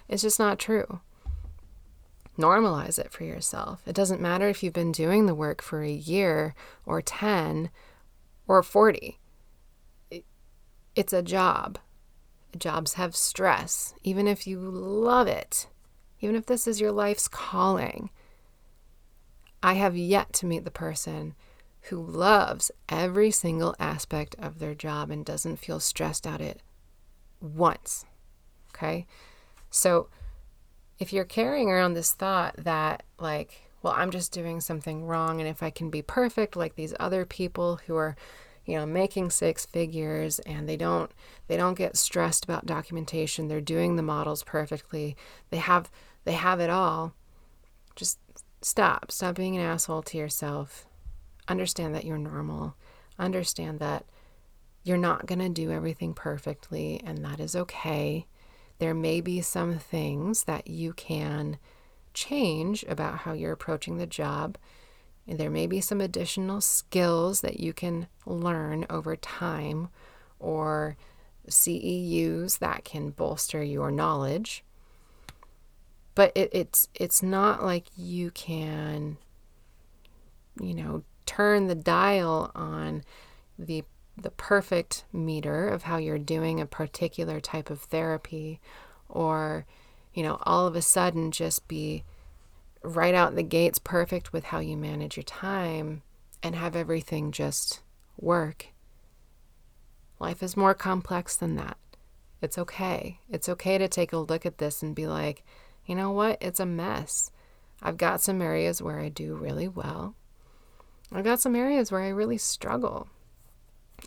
it's 0.08 0.22
just 0.22 0.40
not 0.40 0.60
true. 0.60 1.02
Normalize 2.38 2.98
it 2.98 3.12
for 3.12 3.24
yourself. 3.24 3.82
It 3.86 3.96
doesn't 3.96 4.22
matter 4.22 4.50
if 4.50 4.64
you've 4.64 4.74
been 4.74 4.92
doing 4.92 5.26
the 5.26 5.36
work 5.36 5.62
for 5.62 5.84
a 5.84 5.92
year 5.92 6.56
or 6.86 7.02
10 7.02 7.70
or 8.48 8.64
40 8.64 9.20
it's 10.96 11.14
a 11.14 11.22
job. 11.22 11.80
Jobs 12.58 12.94
have 12.94 13.16
stress, 13.16 13.96
even 14.04 14.28
if 14.28 14.46
you 14.46 14.60
love 14.60 15.28
it, 15.28 15.68
even 16.20 16.36
if 16.36 16.46
this 16.46 16.68
is 16.68 16.80
your 16.80 16.92
life's 16.92 17.28
calling. 17.28 18.10
I 19.64 19.74
have 19.74 19.96
yet 19.96 20.34
to 20.34 20.46
meet 20.46 20.66
the 20.66 20.72
person 20.72 21.36
who 21.84 22.02
loves 22.02 22.70
every 22.90 23.32
single 23.32 23.76
aspect 23.80 24.36
of 24.38 24.60
their 24.60 24.76
job 24.76 25.10
and 25.10 25.26
doesn't 25.26 25.58
feel 25.58 25.80
stressed 25.80 26.28
out 26.28 26.42
it 26.42 26.62
once. 27.40 28.06
Okay? 28.76 29.08
So 29.70 30.10
if 31.00 31.14
you're 31.14 31.24
carrying 31.24 31.70
around 31.70 31.94
this 31.94 32.14
thought 32.14 32.56
that, 32.58 33.04
like, 33.20 33.70
well, 33.82 33.94
I'm 33.96 34.12
just 34.12 34.34
doing 34.34 34.62
something 34.62 35.06
wrong, 35.06 35.40
and 35.40 35.50
if 35.50 35.64
I 35.64 35.70
can 35.70 35.90
be 35.90 36.02
perfect 36.02 36.56
like 36.56 36.76
these 36.76 36.94
other 37.00 37.26
people 37.26 37.80
who 37.88 37.96
are 37.96 38.16
you 38.66 38.78
know 38.78 38.86
making 38.86 39.30
six 39.30 39.66
figures 39.66 40.40
and 40.40 40.70
they 40.70 40.78
don't 40.78 41.12
they 41.48 41.58
don't 41.58 41.78
get 41.78 41.98
stressed 41.98 42.46
about 42.46 42.66
documentation 42.66 43.50
they're 43.50 43.60
doing 43.60 43.98
the 43.98 44.02
models 44.02 44.42
perfectly 44.44 45.18
they 45.50 45.58
have 45.58 45.92
they 46.24 46.32
have 46.32 46.62
it 46.62 46.70
all 46.70 47.14
just 47.94 48.20
stop 48.64 49.12
stop 49.12 49.36
being 49.36 49.56
an 49.58 49.64
asshole 49.64 50.02
to 50.02 50.18
yourself 50.18 50.86
understand 51.48 51.94
that 51.94 52.06
you're 52.06 52.18
normal 52.18 52.76
understand 53.20 53.80
that 53.80 54.06
you're 54.84 54.98
not 54.98 55.26
going 55.26 55.40
to 55.40 55.50
do 55.50 55.72
everything 55.72 56.14
perfectly 56.14 57.02
and 57.06 57.24
that 57.24 57.40
is 57.40 57.56
okay 57.56 58.26
there 58.80 58.94
may 58.94 59.22
be 59.22 59.42
some 59.42 59.80
things 59.80 60.44
that 60.44 60.68
you 60.68 60.94
can 60.94 61.58
change 62.14 62.84
about 62.88 63.20
how 63.20 63.34
you're 63.34 63.54
approaching 63.54 63.98
the 63.98 64.06
job. 64.06 64.58
And 65.28 65.40
there 65.40 65.50
may 65.50 65.68
be 65.68 65.82
some 65.82 66.02
additional 66.02 66.62
skills 66.62 67.42
that 67.42 67.60
you 67.60 67.74
can 67.74 68.08
learn 68.26 68.86
over 68.90 69.16
time 69.16 69.90
or 70.40 70.98
CEUs 71.50 72.60
that 72.60 72.84
can 72.84 73.12
bolster 73.12 73.64
your 73.64 73.92
knowledge. 73.92 74.64
But 76.16 76.32
it, 76.36 76.50
it's 76.52 76.90
it's 76.94 77.24
not 77.24 77.64
like 77.64 77.88
you 77.96 78.32
can, 78.32 79.18
you 80.62 80.74
know, 80.74 81.04
turn 81.26 81.68
the 81.68 81.76
dial 81.76 82.52
on 82.54 83.04
the 83.58 83.84
the 84.16 84.32
perfect 84.32 85.06
meter 85.12 85.68
of 85.68 85.84
how 85.84 85.98
you're 85.98 86.20
doing 86.20 86.60
a 86.60 86.66
particular 86.66 87.40
type 87.40 87.72
of 87.72 87.82
therapy 87.82 88.62
or 89.10 89.66
you 90.14 90.22
know 90.22 90.38
all 90.44 90.68
of 90.68 90.76
a 90.76 90.84
sudden 90.84 91.32
just 91.32 91.68
be 91.68 92.04
right 92.84 93.16
out 93.16 93.36
the 93.36 93.44
gates 93.44 93.80
perfect 93.80 94.32
with 94.34 94.46
how 94.46 94.60
you 94.60 94.78
manage 94.78 95.18
your 95.18 95.24
time 95.24 96.04
and 96.44 96.56
have 96.56 96.76
everything 96.76 97.32
just 97.32 97.82
work. 98.20 98.68
Life 100.20 100.44
is 100.44 100.58
more 100.58 100.74
complex 100.74 101.36
than 101.36 101.56
that. 101.56 101.78
It's 102.42 102.58
okay. 102.58 103.20
It's 103.30 103.48
okay 103.48 103.78
to 103.78 103.88
take 103.88 104.12
a 104.12 104.18
look 104.18 104.46
at 104.46 104.58
this 104.58 104.84
and 104.84 104.94
be 104.94 105.08
like 105.08 105.44
you 105.86 105.96
know 105.96 106.12
what 106.12 106.38
it's 106.42 106.60
a 106.60 106.66
mess 106.66 107.32
i've 107.82 107.98
got 107.98 108.22
some 108.22 108.42
areas 108.42 108.82
where 108.82 109.00
i 109.00 109.10
do 109.10 109.36
really 109.36 109.68
well 109.68 110.16
i've 111.12 111.24
got 111.24 111.40
some 111.40 111.56
areas 111.56 111.92
where 111.92 112.02
i 112.02 112.10
really 112.10 112.38
struggle 112.38 113.08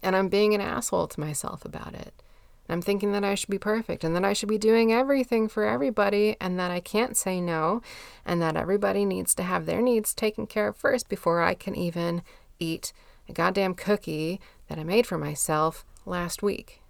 and 0.03 0.15
I'm 0.17 0.29
being 0.29 0.55
an 0.55 0.61
asshole 0.61 1.09
to 1.09 1.21
myself 1.21 1.65
about 1.65 1.95
it. 1.95 2.15
I'm 2.69 2.83
thinking 2.83 3.13
that 3.13 3.25
I 3.25 3.37
should 3.37 3.49
be 3.49 3.59
perfect 3.59 4.03
and 4.03 4.15
that 4.17 4.25
I 4.25 4.33
should 4.33 4.49
be 4.49 4.59
doing 4.59 4.93
everything 4.93 5.49
for 5.49 5.65
everybody 5.65 6.37
and 6.41 6.59
that 6.59 6.73
I 6.73 6.81
can't 6.81 7.17
say 7.17 7.41
no 7.41 7.81
and 8.25 8.43
that 8.43 8.57
everybody 8.57 9.05
needs 9.05 9.37
to 9.37 9.45
have 9.45 9.67
their 9.67 9.81
needs 9.81 10.13
taken 10.13 10.49
care 10.49 10.69
of 10.69 10.77
first 10.77 11.09
before 11.09 11.43
I 11.43 11.55
can 11.55 11.77
even 11.77 12.23
eat 12.59 12.93
a 13.29 13.33
goddamn 13.33 13.75
cookie 13.75 14.41
that 14.69 14.79
I 14.79 14.85
made 14.85 15.07
for 15.07 15.17
myself 15.17 15.85
last 16.05 16.43
week. 16.43 16.83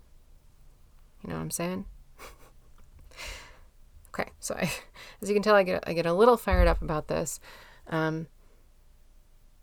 You 1.23 1.31
know 1.31 1.37
what 1.37 1.43
I'm 1.43 1.51
saying? 1.51 1.85
Okay, 4.19 4.31
so 4.41 4.55
I, 4.55 4.71
as 5.23 5.29
you 5.29 5.35
can 5.35 5.43
tell, 5.43 5.55
I 5.55 5.63
get 5.63 5.85
I 5.87 5.93
get 5.93 6.07
a 6.07 6.13
little 6.13 6.37
fired 6.37 6.69
up 6.69 6.83
about 6.83 7.09
this, 7.09 7.41
um, 7.89 8.27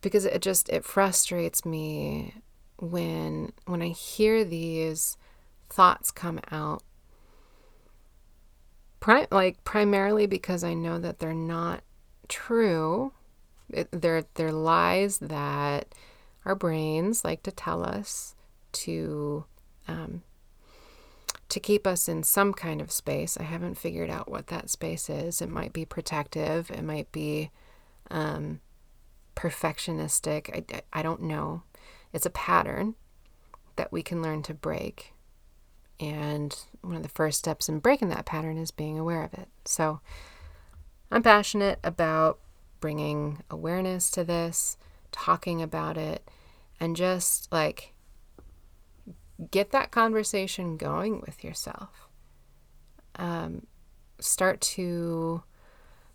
because 0.02 0.26
it 0.26 0.42
just 0.42 0.70
it 0.70 0.86
frustrates 0.86 1.66
me 1.66 2.36
when 2.78 3.54
when 3.66 3.82
I 3.82 3.90
hear 3.90 4.44
these 4.44 5.18
thoughts 5.70 6.12
come 6.12 6.40
out 6.52 6.84
pri- 9.00 9.28
like 9.32 9.64
primarily 9.64 10.28
because 10.28 10.64
I 10.64 10.74
know 10.74 11.00
that 11.00 11.20
they're 11.20 11.34
not 11.34 11.82
true. 12.28 13.14
It, 13.70 13.90
they're 13.92 14.26
they're 14.36 14.52
lies 14.52 15.18
that 15.20 15.96
our 16.46 16.56
brains 16.56 17.24
like 17.24 17.44
to 17.44 17.52
tell 17.52 17.84
us 17.84 18.36
to 18.74 19.46
um, 19.88 20.24
to 21.54 21.60
keep 21.60 21.86
us 21.86 22.10
in 22.10 22.24
some 22.24 22.52
kind 22.52 22.82
of 22.82 22.92
space. 22.92 23.38
I 23.38 23.44
haven't 23.44 23.78
figured 23.78 24.10
out 24.10 24.28
what 24.28 24.48
that 24.48 24.72
space 24.72 25.08
is. 25.08 25.40
It 25.40 25.50
might 25.50 25.72
be 25.72 25.86
protective. 25.86 26.72
It 26.72 26.84
might 26.84 27.12
be 27.12 27.52
um, 28.10 28.60
perfectionistic. 29.36 30.50
I, 30.74 30.82
I 30.92 31.04
don't 31.04 31.22
know. 31.22 31.62
It's 32.12 32.26
a 32.26 32.32
pattern 32.32 32.96
that 33.76 33.92
we 33.92 34.02
can 34.02 34.24
learn 34.24 34.42
to 34.44 34.56
break. 34.56 35.14
And 36.00 36.58
one 36.82 36.96
of 36.96 37.04
the 37.04 37.10
first 37.10 37.38
steps 37.38 37.70
in 37.70 37.78
breaking 37.78 38.10
that 38.10 38.26
pattern 38.26 38.58
is 38.58 38.72
being 38.72 38.98
aware 38.98 39.24
of 39.24 39.36
it. 39.36 39.48
So 39.64 40.02
I'm 41.12 41.22
passionate 41.22 41.78
about 41.84 42.40
bringing 42.80 43.44
awareness 43.52 44.10
to 44.10 44.24
this, 44.24 44.76
talking 45.12 45.62
about 45.62 46.00
it, 46.00 46.28
and 46.80 46.96
just 46.96 47.48
like 47.52 47.93
get 49.52 49.72
that 49.72 49.92
conversation 49.92 50.78
going 50.78 51.22
with 51.22 51.44
yourself. 51.44 52.08
Um, 53.16 53.68
start 54.20 54.62
to 54.62 55.44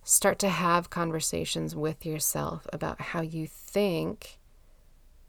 start 0.02 0.38
to 0.38 0.48
have 0.48 0.90
conversations 0.90 1.76
with 1.76 2.06
yourself 2.06 2.66
about 2.72 3.00
how 3.00 3.20
you 3.20 3.46
think 3.46 4.38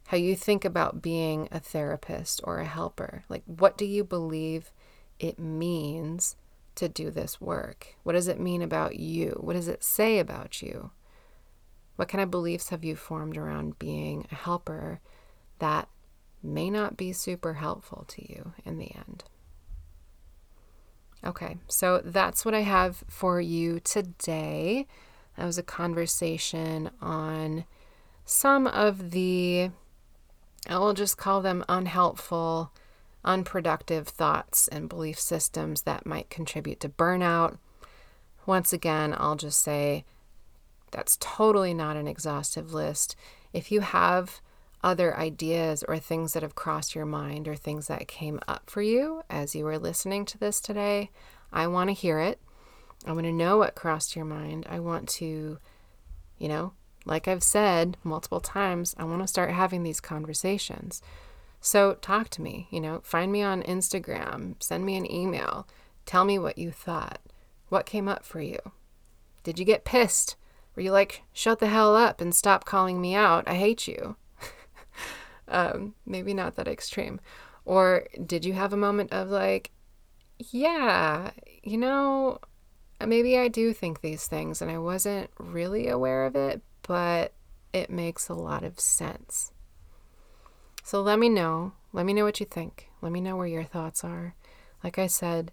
how 0.07 0.17
you 0.17 0.35
think 0.35 0.65
about 0.65 1.03
being 1.03 1.47
a 1.51 1.59
therapist 1.59 2.41
or 2.43 2.57
a 2.57 2.65
helper. 2.65 3.25
Like, 3.29 3.43
what 3.45 3.77
do 3.77 3.85
you 3.85 4.03
believe 4.03 4.71
it 5.19 5.37
means 5.37 6.35
to 6.73 6.89
do 6.89 7.11
this 7.11 7.39
work? 7.39 7.95
What 8.01 8.13
does 8.13 8.27
it 8.27 8.39
mean 8.39 8.63
about 8.63 8.95
you? 8.95 9.37
What 9.39 9.53
does 9.53 9.67
it 9.67 9.83
say 9.83 10.17
about 10.17 10.63
you? 10.63 10.89
What 11.95 12.09
kind 12.09 12.23
of 12.23 12.31
beliefs 12.31 12.69
have 12.69 12.83
you 12.83 12.95
formed 12.95 13.37
around 13.37 13.77
being 13.77 14.25
a 14.31 14.35
helper 14.35 14.99
that 15.59 15.89
may 16.41 16.69
not 16.69 16.97
be 16.97 17.11
super 17.11 17.55
helpful 17.55 18.05
to 18.09 18.31
you 18.31 18.53
in 18.65 18.77
the 18.77 18.91
end? 18.95 19.23
Okay, 21.23 21.57
so 21.67 22.01
that's 22.03 22.45
what 22.45 22.53
I 22.53 22.61
have 22.61 23.03
for 23.07 23.41
you 23.41 23.79
today. 23.81 24.87
That 25.37 25.45
was 25.45 25.57
a 25.57 25.63
conversation 25.63 26.89
on 27.01 27.65
some 28.25 28.67
of 28.67 29.11
the 29.11 29.71
I 30.67 30.77
will 30.77 30.93
just 30.93 31.17
call 31.17 31.41
them 31.41 31.63
unhelpful, 31.69 32.71
unproductive 33.23 34.07
thoughts 34.07 34.67
and 34.67 34.89
belief 34.89 35.19
systems 35.19 35.83
that 35.83 36.05
might 36.05 36.29
contribute 36.29 36.79
to 36.81 36.89
burnout. 36.89 37.57
Once 38.45 38.73
again, 38.73 39.15
I'll 39.17 39.35
just 39.35 39.61
say 39.61 40.05
that's 40.91 41.17
totally 41.19 41.73
not 41.73 41.95
an 41.95 42.07
exhaustive 42.07 42.73
list. 42.73 43.15
If 43.53 43.71
you 43.71 43.81
have 43.81 44.41
other 44.83 45.15
ideas 45.17 45.83
or 45.87 45.97
things 45.97 46.33
that 46.33 46.43
have 46.43 46.55
crossed 46.55 46.95
your 46.95 47.05
mind 47.05 47.47
or 47.47 47.55
things 47.55 47.87
that 47.87 48.07
came 48.07 48.39
up 48.47 48.69
for 48.69 48.81
you 48.81 49.23
as 49.29 49.55
you 49.55 49.65
were 49.65 49.77
listening 49.77 50.25
to 50.25 50.37
this 50.37 50.61
today, 50.61 51.09
I 51.51 51.67
want 51.67 51.89
to 51.89 51.93
hear 51.93 52.19
it. 52.19 52.39
I 53.05 53.11
want 53.11 53.25
to 53.25 53.31
know 53.31 53.57
what 53.57 53.75
crossed 53.75 54.15
your 54.15 54.25
mind. 54.25 54.65
I 54.69 54.79
want 54.79 55.07
to, 55.09 55.57
you 56.37 56.47
know, 56.47 56.73
like 57.05 57.27
I've 57.27 57.43
said 57.43 57.97
multiple 58.03 58.39
times, 58.39 58.95
I 58.97 59.03
want 59.03 59.21
to 59.21 59.27
start 59.27 59.51
having 59.51 59.83
these 59.83 59.99
conversations. 59.99 61.01
So 61.61 61.95
talk 61.95 62.29
to 62.29 62.41
me, 62.41 62.67
you 62.71 62.79
know, 62.79 63.01
find 63.03 63.31
me 63.31 63.41
on 63.41 63.63
Instagram, 63.63 64.61
send 64.61 64.85
me 64.85 64.95
an 64.95 65.11
email, 65.11 65.67
tell 66.05 66.23
me 66.23 66.39
what 66.39 66.57
you 66.57 66.71
thought. 66.71 67.19
What 67.67 67.85
came 67.85 68.07
up 68.07 68.23
for 68.23 68.41
you? 68.41 68.59
Did 69.43 69.59
you 69.59 69.65
get 69.65 69.85
pissed? 69.85 70.35
Were 70.75 70.81
you 70.81 70.91
like, 70.91 71.23
shut 71.33 71.59
the 71.59 71.67
hell 71.67 71.95
up 71.95 72.21
and 72.21 72.33
stop 72.33 72.63
calling 72.63 73.01
me 73.01 73.13
out? 73.13 73.47
I 73.47 73.55
hate 73.55 73.87
you. 73.87 74.15
Um, 75.49 75.95
maybe 76.05 76.33
not 76.33 76.55
that 76.55 76.67
extreme. 76.67 77.19
Or 77.65 78.05
did 78.25 78.45
you 78.45 78.53
have 78.53 78.73
a 78.73 78.77
moment 78.77 79.11
of 79.11 79.29
like, 79.29 79.71
yeah, 80.37 81.31
you 81.63 81.77
know, 81.77 82.39
maybe 83.05 83.37
I 83.37 83.47
do 83.47 83.73
think 83.73 84.01
these 84.01 84.27
things 84.27 84.61
and 84.61 84.71
I 84.71 84.77
wasn't 84.77 85.29
really 85.37 85.87
aware 85.87 86.25
of 86.25 86.35
it, 86.35 86.61
but 86.83 87.33
it 87.73 87.89
makes 87.89 88.29
a 88.29 88.33
lot 88.33 88.63
of 88.63 88.79
sense. 88.79 89.51
So 90.83 91.01
let 91.01 91.19
me 91.19 91.29
know. 91.29 91.73
Let 91.93 92.05
me 92.05 92.13
know 92.13 92.23
what 92.23 92.39
you 92.39 92.45
think. 92.45 92.89
Let 93.01 93.11
me 93.11 93.21
know 93.21 93.35
where 93.35 93.47
your 93.47 93.63
thoughts 93.63 94.03
are. 94.03 94.35
Like 94.83 94.97
I 94.97 95.07
said, 95.07 95.51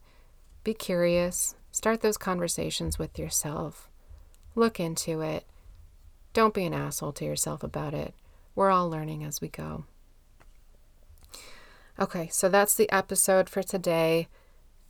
be 0.64 0.74
curious. 0.74 1.54
Start 1.72 2.00
those 2.00 2.16
conversations 2.16 2.98
with 2.98 3.18
yourself. 3.18 3.90
Look 4.54 4.80
into 4.80 5.20
it. 5.20 5.44
Don't 6.32 6.54
be 6.54 6.64
an 6.64 6.74
asshole 6.74 7.12
to 7.12 7.24
yourself 7.24 7.62
about 7.62 7.92
it. 7.92 8.14
We're 8.56 8.70
all 8.70 8.90
learning 8.90 9.22
as 9.22 9.40
we 9.40 9.48
go. 9.48 9.84
Okay, 12.00 12.28
so 12.32 12.48
that's 12.48 12.74
the 12.74 12.90
episode 12.90 13.48
for 13.48 13.62
today. 13.62 14.28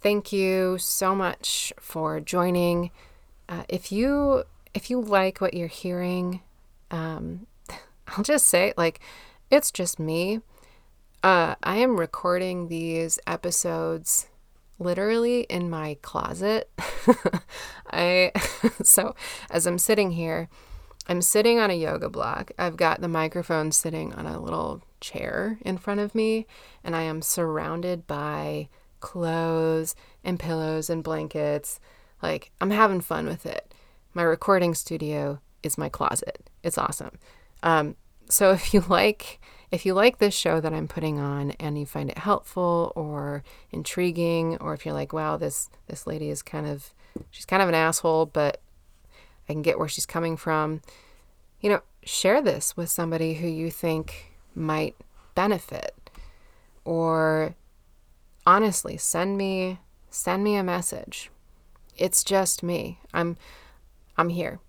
Thank 0.01 0.33
you 0.33 0.79
so 0.79 1.15
much 1.15 1.73
for 1.79 2.21
joining. 2.21 2.93
Uh, 3.49 3.65
if 3.69 3.91
you 3.91 4.45
if 4.73 4.89
you 4.89 5.01
like 5.01 5.41
what 5.41 5.55
you're 5.55 5.69
hearing, 5.69 6.43
um, 6.91 7.47
I'll 8.09 8.25
just 8.25 8.47
say, 8.47 8.73
like, 8.77 9.01
it's 9.51 9.71
just 9.71 9.99
me. 9.99 10.41
Uh, 11.23 11.57
I 11.63 11.77
am 11.79 11.99
recording 11.99 12.69
these 12.69 13.19
episodes 13.27 14.29
literally 14.79 15.41
in 15.51 15.71
my 15.71 15.97
closet. 16.03 16.71
I 17.91 18.31
so 18.83 19.17
as 19.51 19.67
I'm 19.67 19.79
sitting 19.79 20.13
here, 20.13 20.49
I'm 21.09 21.23
sitting 21.23 21.59
on 21.59 21.71
a 21.71 21.75
yoga 21.75 22.09
block. 22.09 22.51
I've 22.59 22.77
got 22.77 23.01
the 23.01 23.09
microphone 23.09 23.73
sitting 23.73 24.13
on 24.15 24.27
a 24.27 24.41
little 24.41 24.83
chair 25.01 25.59
in 25.63 25.79
front 25.79 26.01
of 26.01 26.15
me, 26.15 26.47
and 26.83 26.97
I 26.97 27.03
am 27.03 27.23
surrounded 27.23 28.07
by 28.07 28.69
clothes 29.01 29.95
and 30.25 30.41
pillows 30.41 30.91
and 30.91 31.05
blankets. 31.05 31.79
Like, 32.23 32.51
I'm 32.61 32.71
having 32.71 33.01
fun 33.01 33.27
with 33.27 33.47
it 33.47 33.73
my 34.17 34.23
recording 34.23 34.75
studio 34.75 35.41
is 35.63 35.77
my 35.77 35.91
closet. 35.91 36.49
It's 36.63 36.79
awesome. 36.79 37.19
Um, 37.63 37.97
so 38.31 38.51
if 38.53 38.73
you 38.73 38.81
like 38.89 39.41
if 39.71 39.85
you 39.85 39.93
like 39.93 40.19
this 40.19 40.35
show 40.35 40.59
that 40.61 40.73
I'm 40.73 40.89
putting 40.89 41.21
on 41.21 41.51
and 41.53 41.79
you 41.79 41.85
find 41.85 42.09
it 42.09 42.19
helpful 42.19 42.93
or 42.97 43.45
intriguing 43.71 44.57
or 44.57 44.73
if 44.73 44.87
you're 44.87 44.95
like, 44.95 45.13
wow, 45.13 45.37
this 45.37 45.69
this 45.87 46.07
lady 46.07 46.31
is 46.31 46.43
kind 46.43 46.67
of 46.67 46.95
she's 47.31 47.45
kind 47.45 47.63
of 47.63 47.69
an 47.69 47.75
asshole, 47.75 48.27
but 48.27 48.63
I 49.49 49.53
can 49.53 49.63
get 49.63 49.79
where 49.79 49.89
she's 49.89 50.07
coming 50.07 50.37
from. 50.37 50.83
You 51.61 51.71
know, 51.71 51.81
share 52.05 52.43
this 52.43 52.77
with 52.77 52.91
somebody 52.91 53.35
who 53.35 53.49
you 53.49 53.71
think 53.71 54.33
might 54.55 54.97
benefit 55.35 55.95
or 56.87 57.55
honestly, 58.47 58.97
send 58.97 59.37
me 59.37 59.81
send 60.09 60.43
me 60.43 60.57
a 60.57 60.63
message. 60.63 61.31
It's 61.99 62.25
just 62.25 62.63
me. 62.63 63.01
I'm 63.13 63.37
I'm 64.17 64.31
here. 64.31 64.61